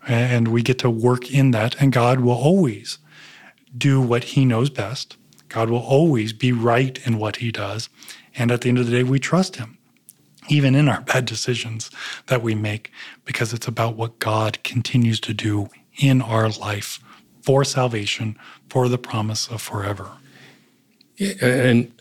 And 0.08 0.50
we 0.50 0.62
get 0.62 0.80
to 0.80 0.90
work 0.90 1.32
in 1.32 1.52
that, 1.52 1.76
and 1.82 1.92
God 1.92 2.22
will 2.22 2.32
always 2.32 2.98
do 3.78 4.00
what 4.00 4.24
He 4.24 4.46
knows 4.46 4.70
best. 4.70 5.18
God 5.50 5.70
will 5.70 5.80
always 5.80 6.32
be 6.32 6.52
right 6.52 6.98
in 7.06 7.18
what 7.18 7.38
He 7.38 7.52
does. 7.52 7.90
And 8.36 8.52
at 8.52 8.62
the 8.62 8.70
end 8.70 8.78
of 8.78 8.86
the 8.86 8.92
day, 8.92 9.04
we 9.04 9.20
trust 9.20 9.58
Him 9.58 9.77
even 10.50 10.76
in 10.76 10.88
our 10.88 11.02
bad 11.02 11.26
decisions 11.26 11.90
that 12.28 12.42
we 12.42 12.56
make, 12.56 12.92
because 13.26 13.54
it's 13.54 13.68
about 13.68 13.96
what 13.96 14.20
God 14.20 14.62
continues 14.64 15.20
to 15.22 15.34
do 15.34 15.70
in 16.00 16.22
our 16.22 16.50
life 16.50 17.00
for 17.42 17.64
salvation, 17.64 18.38
for 18.70 18.90
the 18.90 18.98
promise 18.98 19.48
of 19.48 19.62
forever. 19.62 20.10
Yeah, 21.18 21.34
and 21.42 21.92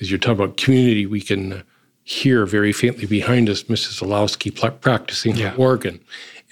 as 0.00 0.10
you're 0.10 0.18
talking 0.18 0.44
about 0.44 0.56
community, 0.56 1.06
we 1.06 1.20
can 1.20 1.52
uh, 1.52 1.62
hear 2.04 2.46
very 2.46 2.72
faintly 2.72 3.06
behind 3.06 3.48
us 3.48 3.64
Mrs. 3.64 4.02
Olowski 4.02 4.80
practicing 4.80 5.36
yeah. 5.36 5.54
organ. 5.56 6.00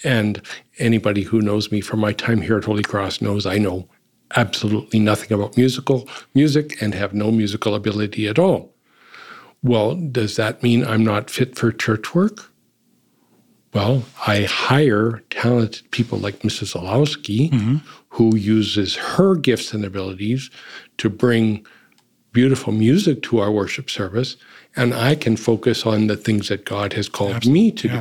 And 0.02 0.42
anybody 0.78 1.22
who 1.22 1.40
knows 1.40 1.70
me 1.70 1.80
from 1.80 2.00
my 2.00 2.12
time 2.12 2.40
here 2.40 2.58
at 2.58 2.64
Holy 2.64 2.82
Cross 2.82 3.20
knows 3.20 3.46
I 3.46 3.58
know 3.58 3.88
absolutely 4.36 4.98
nothing 4.98 5.32
about 5.32 5.56
musical 5.56 6.08
music 6.34 6.82
and 6.82 6.94
have 6.94 7.14
no 7.14 7.30
musical 7.30 7.74
ability 7.74 8.26
at 8.26 8.38
all. 8.38 8.73
Well, 9.64 9.94
does 9.94 10.36
that 10.36 10.62
mean 10.62 10.84
I'm 10.84 11.02
not 11.02 11.30
fit 11.30 11.56
for 11.56 11.72
church 11.72 12.14
work? 12.14 12.52
Well, 13.72 14.04
I 14.26 14.42
hire 14.42 15.22
talented 15.30 15.90
people 15.90 16.18
like 16.18 16.40
Mrs. 16.40 16.78
Olowski, 16.80 17.50
mm-hmm. 17.50 17.76
who 18.10 18.36
uses 18.36 18.94
her 18.94 19.34
gifts 19.34 19.72
and 19.72 19.84
abilities 19.84 20.50
to 20.98 21.08
bring 21.10 21.66
beautiful 22.32 22.72
music 22.72 23.22
to 23.22 23.38
our 23.38 23.50
worship 23.50 23.88
service, 23.88 24.36
and 24.76 24.92
I 24.92 25.14
can 25.14 25.36
focus 25.36 25.86
on 25.86 26.08
the 26.08 26.16
things 26.16 26.48
that 26.48 26.66
God 26.66 26.92
has 26.92 27.08
called 27.08 27.36
Absolutely. 27.36 27.62
me 27.62 27.72
to 27.72 27.88
yeah. 27.88 28.00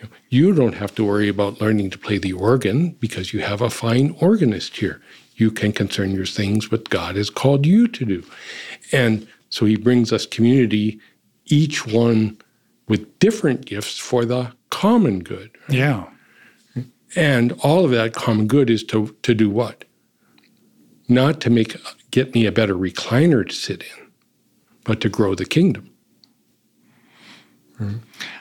do. 0.00 0.08
You 0.28 0.54
don't 0.54 0.74
have 0.74 0.94
to 0.96 1.04
worry 1.04 1.28
about 1.28 1.60
learning 1.60 1.90
to 1.90 1.98
play 1.98 2.18
the 2.18 2.32
organ 2.32 2.96
because 3.00 3.32
you 3.32 3.40
have 3.40 3.60
a 3.60 3.70
fine 3.70 4.16
organist 4.20 4.78
here. 4.78 5.00
You 5.36 5.50
can 5.50 5.72
concern 5.72 6.10
your 6.10 6.26
things 6.26 6.70
what 6.70 6.90
God 6.90 7.16
has 7.16 7.30
called 7.30 7.64
you 7.64 7.86
to 7.86 8.04
do. 8.04 8.24
And 8.92 9.28
so 9.50 9.66
he 9.66 9.76
brings 9.76 10.12
us 10.12 10.26
community, 10.26 10.98
each 11.46 11.86
one 11.86 12.38
with 12.88 13.18
different 13.18 13.66
gifts 13.66 13.98
for 13.98 14.24
the 14.24 14.52
common 14.70 15.20
good. 15.20 15.50
Right? 15.68 15.78
Yeah. 15.78 16.08
And 17.16 17.52
all 17.62 17.84
of 17.84 17.90
that 17.90 18.14
common 18.14 18.46
good 18.46 18.70
is 18.70 18.84
to, 18.84 19.16
to 19.22 19.34
do 19.34 19.50
what? 19.50 19.84
Not 21.08 21.40
to 21.40 21.50
make 21.50 21.76
get 22.12 22.34
me 22.34 22.46
a 22.46 22.52
better 22.52 22.74
recliner 22.74 23.46
to 23.48 23.54
sit 23.54 23.82
in, 23.82 24.10
but 24.84 25.00
to 25.00 25.08
grow 25.08 25.34
the 25.34 25.44
kingdom. 25.44 25.90
Mm-hmm. 27.80 27.98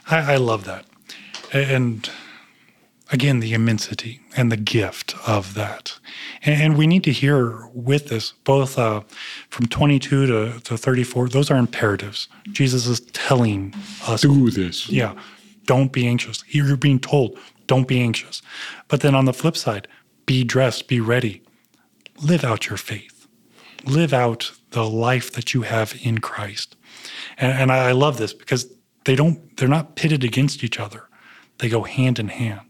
I, 0.10 0.34
I 0.34 0.36
love 0.38 0.65
that. 0.65 0.86
And 1.52 2.08
again, 3.12 3.39
the 3.39 3.54
immensity 3.54 4.22
and 4.36 4.52
the 4.52 4.58
gift 4.58 5.15
of 5.28 5.54
that. 5.56 6.00
And 6.43 6.78
we 6.78 6.88
need 6.88 7.04
to 7.06 7.12
hear 7.12 7.67
with 7.74 8.08
this, 8.08 8.34
both 8.43 8.78
uh, 8.78 9.02
from 9.50 9.67
22 9.67 10.28
to, 10.28 10.60
to 10.60 10.78
34, 10.78 11.30
those 11.30 11.50
are 11.50 11.58
imperatives. 11.58 12.28
Jesus 12.52 12.88
is 12.88 13.02
telling 13.02 13.74
us 14.08 14.22
do 14.22 14.50
this. 14.52 14.89
Yeah. 14.89 15.15
Don't 15.65 15.91
be 15.91 16.08
anxious. 16.08 16.43
You're 16.48 16.78
being 16.78 17.00
told, 17.00 17.38
don't 17.67 17.88
be 17.88 18.02
anxious. 18.02 18.41
But 18.88 19.02
then 19.02 19.15
on 19.15 19.26
the 19.26 19.34
flip 19.34 19.58
side, 19.58 19.88
be 20.26 20.43
dressed, 20.43 20.88
be 20.88 21.00
ready. 21.00 21.41
Live 22.22 22.43
out 22.43 22.69
your 22.69 22.78
faith. 22.78 23.28
Live 23.86 24.13
out 24.13 24.52
the 24.72 24.88
life 24.88 25.32
that 25.34 25.54
you 25.54 25.63
have 25.63 25.95
in 26.02 26.19
Christ. 26.19 26.76
And, 27.38 27.52
and 27.58 27.72
I 27.72 27.91
love 27.91 28.17
this 28.17 28.34
because 28.34 28.72
they 29.06 29.15
don't, 29.15 29.56
they're 29.58 29.67
not 29.67 29.95
pitted 29.95 30.24
against 30.24 30.63
each 30.63 30.80
other. 30.80 31.08
They 31.60 31.69
go 31.69 31.84
hand 31.84 32.19
in 32.19 32.28
hand 32.30 32.68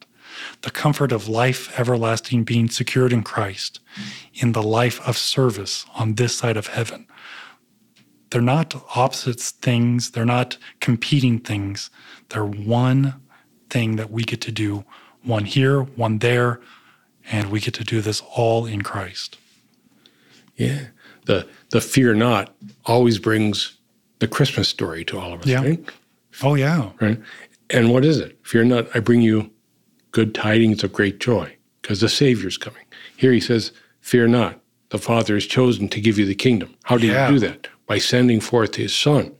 the 0.61 0.71
comfort 0.71 1.11
of 1.11 1.27
life 1.27 1.77
everlasting 1.79 2.43
being 2.43 2.69
secured 2.69 3.13
in 3.13 3.23
Christ, 3.23 3.79
in 4.33 4.51
the 4.53 4.63
life 4.63 4.99
of 5.07 5.17
service 5.17 5.85
on 5.95 6.15
this 6.15 6.35
side 6.35 6.57
of 6.57 6.67
heaven. 6.67 7.07
They're 8.29 8.41
not 8.41 8.75
opposite 8.95 9.39
things, 9.39 10.11
they're 10.11 10.25
not 10.25 10.57
competing 10.79 11.39
things. 11.39 11.89
They're 12.29 12.45
one 12.45 13.21
thing 13.69 13.95
that 13.95 14.11
we 14.11 14.23
get 14.23 14.41
to 14.41 14.51
do, 14.51 14.85
one 15.23 15.45
here, 15.45 15.81
one 15.81 16.19
there, 16.19 16.61
and 17.31 17.51
we 17.51 17.59
get 17.59 17.73
to 17.75 17.83
do 17.83 18.01
this 18.01 18.21
all 18.35 18.65
in 18.65 18.81
Christ. 18.81 19.37
Yeah. 20.55 20.87
The 21.25 21.47
the 21.71 21.81
fear 21.81 22.13
not 22.13 22.55
always 22.85 23.19
brings 23.19 23.77
the 24.19 24.27
Christmas 24.27 24.67
story 24.67 25.03
to 25.05 25.19
all 25.19 25.33
of 25.33 25.41
us, 25.41 25.47
yeah. 25.47 25.61
right? 25.61 25.89
Oh 26.43 26.55
yeah. 26.55 26.91
Right. 26.99 27.19
And 27.69 27.91
what 27.91 28.03
is 28.03 28.17
it? 28.17 28.37
Fear 28.43 28.65
not, 28.65 28.87
I 28.95 28.99
bring 28.99 29.21
you 29.21 29.51
good 30.11 30.33
tidings 30.33 30.83
of 30.83 30.93
great 30.93 31.19
joy, 31.19 31.55
because 31.81 32.01
the 32.01 32.09
Savior's 32.09 32.57
coming. 32.57 32.85
Here 33.17 33.31
he 33.31 33.39
says, 33.39 33.71
Fear 34.01 34.29
not, 34.29 34.59
the 34.89 34.97
Father 34.97 35.35
has 35.35 35.45
chosen 35.45 35.87
to 35.89 36.01
give 36.01 36.17
you 36.17 36.25
the 36.25 36.35
kingdom. 36.35 36.75
How 36.83 36.97
did 36.97 37.11
yeah. 37.11 37.27
he 37.27 37.33
do 37.33 37.39
that? 37.47 37.67
By 37.85 37.97
sending 37.97 38.39
forth 38.39 38.75
his 38.75 38.95
Son. 38.95 39.35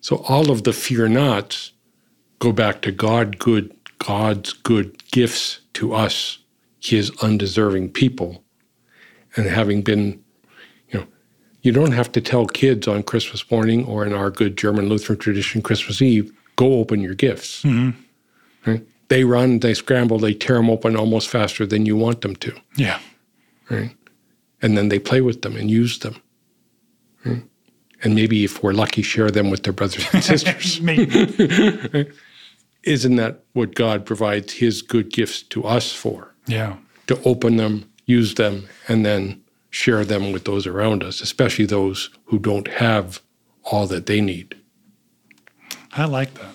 So 0.00 0.16
all 0.28 0.50
of 0.50 0.64
the 0.64 0.72
fear 0.72 1.08
nots 1.08 1.72
go 2.38 2.52
back 2.52 2.80
to 2.82 2.92
God 2.92 3.38
good, 3.38 3.74
God's 3.98 4.52
good 4.52 5.04
gifts 5.10 5.60
to 5.74 5.94
us, 5.94 6.38
his 6.80 7.10
undeserving 7.22 7.90
people. 7.90 8.42
And 9.36 9.46
having 9.46 9.82
been, 9.82 10.22
you 10.88 11.00
know, 11.00 11.06
you 11.62 11.72
don't 11.72 11.92
have 11.92 12.10
to 12.12 12.20
tell 12.20 12.46
kids 12.46 12.88
on 12.88 13.02
Christmas 13.02 13.48
morning 13.50 13.84
or 13.84 14.04
in 14.04 14.12
our 14.12 14.30
good 14.30 14.56
German 14.56 14.88
Lutheran 14.88 15.18
tradition, 15.18 15.62
Christmas 15.62 16.02
Eve, 16.02 16.32
go 16.56 16.74
open 16.74 17.00
your 17.00 17.14
gifts. 17.14 17.62
Mm-hmm. 17.62 18.70
Right? 18.70 18.84
They 19.10 19.24
run, 19.24 19.58
they 19.58 19.74
scramble, 19.74 20.18
they 20.18 20.32
tear 20.32 20.56
them 20.56 20.70
open 20.70 20.96
almost 20.96 21.28
faster 21.28 21.66
than 21.66 21.84
you 21.84 21.96
want 21.96 22.20
them 22.22 22.36
to. 22.36 22.52
Yeah. 22.76 23.00
Right. 23.68 23.90
And 24.62 24.78
then 24.78 24.88
they 24.88 25.00
play 25.00 25.20
with 25.20 25.42
them 25.42 25.56
and 25.56 25.68
use 25.68 25.98
them. 25.98 26.14
Right? 27.24 27.42
And 28.02 28.14
maybe 28.14 28.44
if 28.44 28.62
we're 28.62 28.72
lucky, 28.72 29.02
share 29.02 29.30
them 29.30 29.50
with 29.50 29.64
their 29.64 29.72
brothers 29.72 30.06
and 30.12 30.22
sisters. 30.32 30.80
maybe. 30.80 32.08
Isn't 32.84 33.16
that 33.16 33.42
what 33.52 33.74
God 33.74 34.06
provides 34.06 34.54
his 34.54 34.80
good 34.80 35.12
gifts 35.12 35.42
to 35.42 35.64
us 35.64 35.92
for? 35.92 36.32
Yeah. 36.46 36.76
To 37.08 37.20
open 37.24 37.56
them, 37.56 37.90
use 38.06 38.36
them, 38.36 38.68
and 38.86 39.04
then 39.04 39.42
share 39.70 40.04
them 40.04 40.30
with 40.30 40.44
those 40.44 40.68
around 40.68 41.02
us, 41.02 41.20
especially 41.20 41.66
those 41.66 42.10
who 42.26 42.38
don't 42.38 42.68
have 42.68 43.20
all 43.64 43.88
that 43.88 44.06
they 44.06 44.20
need. 44.20 44.56
I 45.92 46.04
like 46.04 46.34
that 46.34 46.54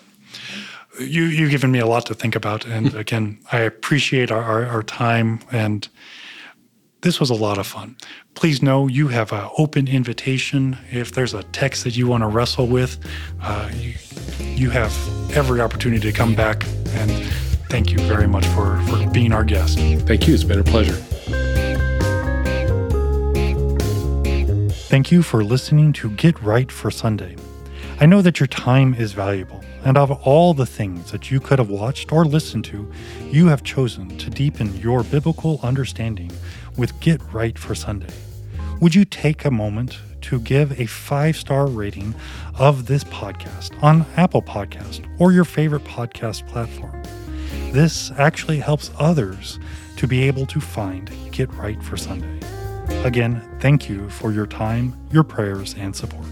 you 0.99 1.23
you've 1.23 1.51
given 1.51 1.71
me 1.71 1.79
a 1.79 1.87
lot 1.87 2.05
to 2.07 2.13
think 2.13 2.35
about, 2.35 2.65
and 2.65 2.93
again, 2.95 3.39
I 3.51 3.59
appreciate 3.59 4.31
our, 4.31 4.43
our, 4.43 4.65
our 4.65 4.83
time 4.83 5.39
and. 5.51 5.87
This 7.01 7.19
was 7.19 7.29
a 7.29 7.35
lot 7.35 7.59
of 7.59 7.67
fun. 7.67 7.97
Please 8.33 8.63
know 8.63 8.87
you 8.87 9.09
have 9.09 9.31
an 9.31 9.47
open 9.59 9.87
invitation. 9.87 10.75
If 10.89 11.11
there's 11.11 11.35
a 11.35 11.43
text 11.43 11.83
that 11.83 11.95
you 11.95 12.07
want 12.07 12.23
to 12.23 12.27
wrestle 12.27 12.65
with, 12.65 12.97
uh, 13.43 13.69
you, 13.75 13.93
you 14.39 14.69
have 14.71 14.91
every 15.31 15.61
opportunity 15.61 16.11
to 16.11 16.17
come 16.17 16.33
back. 16.33 16.65
And 16.95 17.11
thank 17.69 17.91
you 17.91 17.99
very 17.99 18.27
much 18.27 18.47
for, 18.47 18.81
for 18.87 19.07
being 19.11 19.33
our 19.33 19.43
guest. 19.43 19.77
Thank 19.77 20.27
you. 20.27 20.33
It's 20.33 20.43
been 20.43 20.57
a 20.57 20.63
pleasure. 20.63 20.95
Thank 24.87 25.11
you 25.11 25.21
for 25.21 25.43
listening 25.43 25.93
to 25.93 26.09
Get 26.11 26.41
Right 26.41 26.71
for 26.71 26.89
Sunday. 26.89 27.35
I 27.99 28.05
know 28.05 28.21
that 28.21 28.39
your 28.39 28.47
time 28.47 28.93
is 28.93 29.11
valuable. 29.11 29.64
And 29.85 29.97
of 29.97 30.11
all 30.11 30.55
the 30.55 30.65
things 30.65 31.11
that 31.11 31.29
you 31.29 31.39
could 31.39 31.59
have 31.59 31.69
watched 31.69 32.11
or 32.11 32.25
listened 32.25 32.65
to, 32.65 32.91
you 33.31 33.47
have 33.47 33.63
chosen 33.63 34.17
to 34.17 34.31
deepen 34.31 34.75
your 34.77 35.03
biblical 35.03 35.59
understanding 35.61 36.31
with 36.75 36.99
Get 36.99 37.21
Right 37.31 37.57
for 37.57 37.75
Sunday. 37.75 38.13
Would 38.81 38.95
you 38.95 39.05
take 39.05 39.45
a 39.45 39.51
moment 39.51 39.99
to 40.21 40.39
give 40.39 40.79
a 40.79 40.87
five 40.87 41.37
star 41.37 41.67
rating 41.67 42.15
of 42.57 42.87
this 42.87 43.03
podcast 43.03 43.81
on 43.83 44.07
Apple 44.17 44.41
Podcast 44.41 45.07
or 45.19 45.31
your 45.31 45.45
favorite 45.45 45.83
podcast 45.83 46.47
platform? 46.47 47.03
This 47.71 48.11
actually 48.17 48.57
helps 48.57 48.89
others 48.97 49.59
to 49.97 50.07
be 50.07 50.23
able 50.23 50.47
to 50.47 50.59
find 50.59 51.11
Get 51.31 51.53
Right 51.53 51.81
for 51.83 51.95
Sunday. 51.95 52.39
Again, 53.03 53.39
thank 53.59 53.87
you 53.87 54.09
for 54.09 54.31
your 54.31 54.47
time, 54.47 54.95
your 55.11 55.23
prayers, 55.23 55.75
and 55.77 55.95
support. 55.95 56.25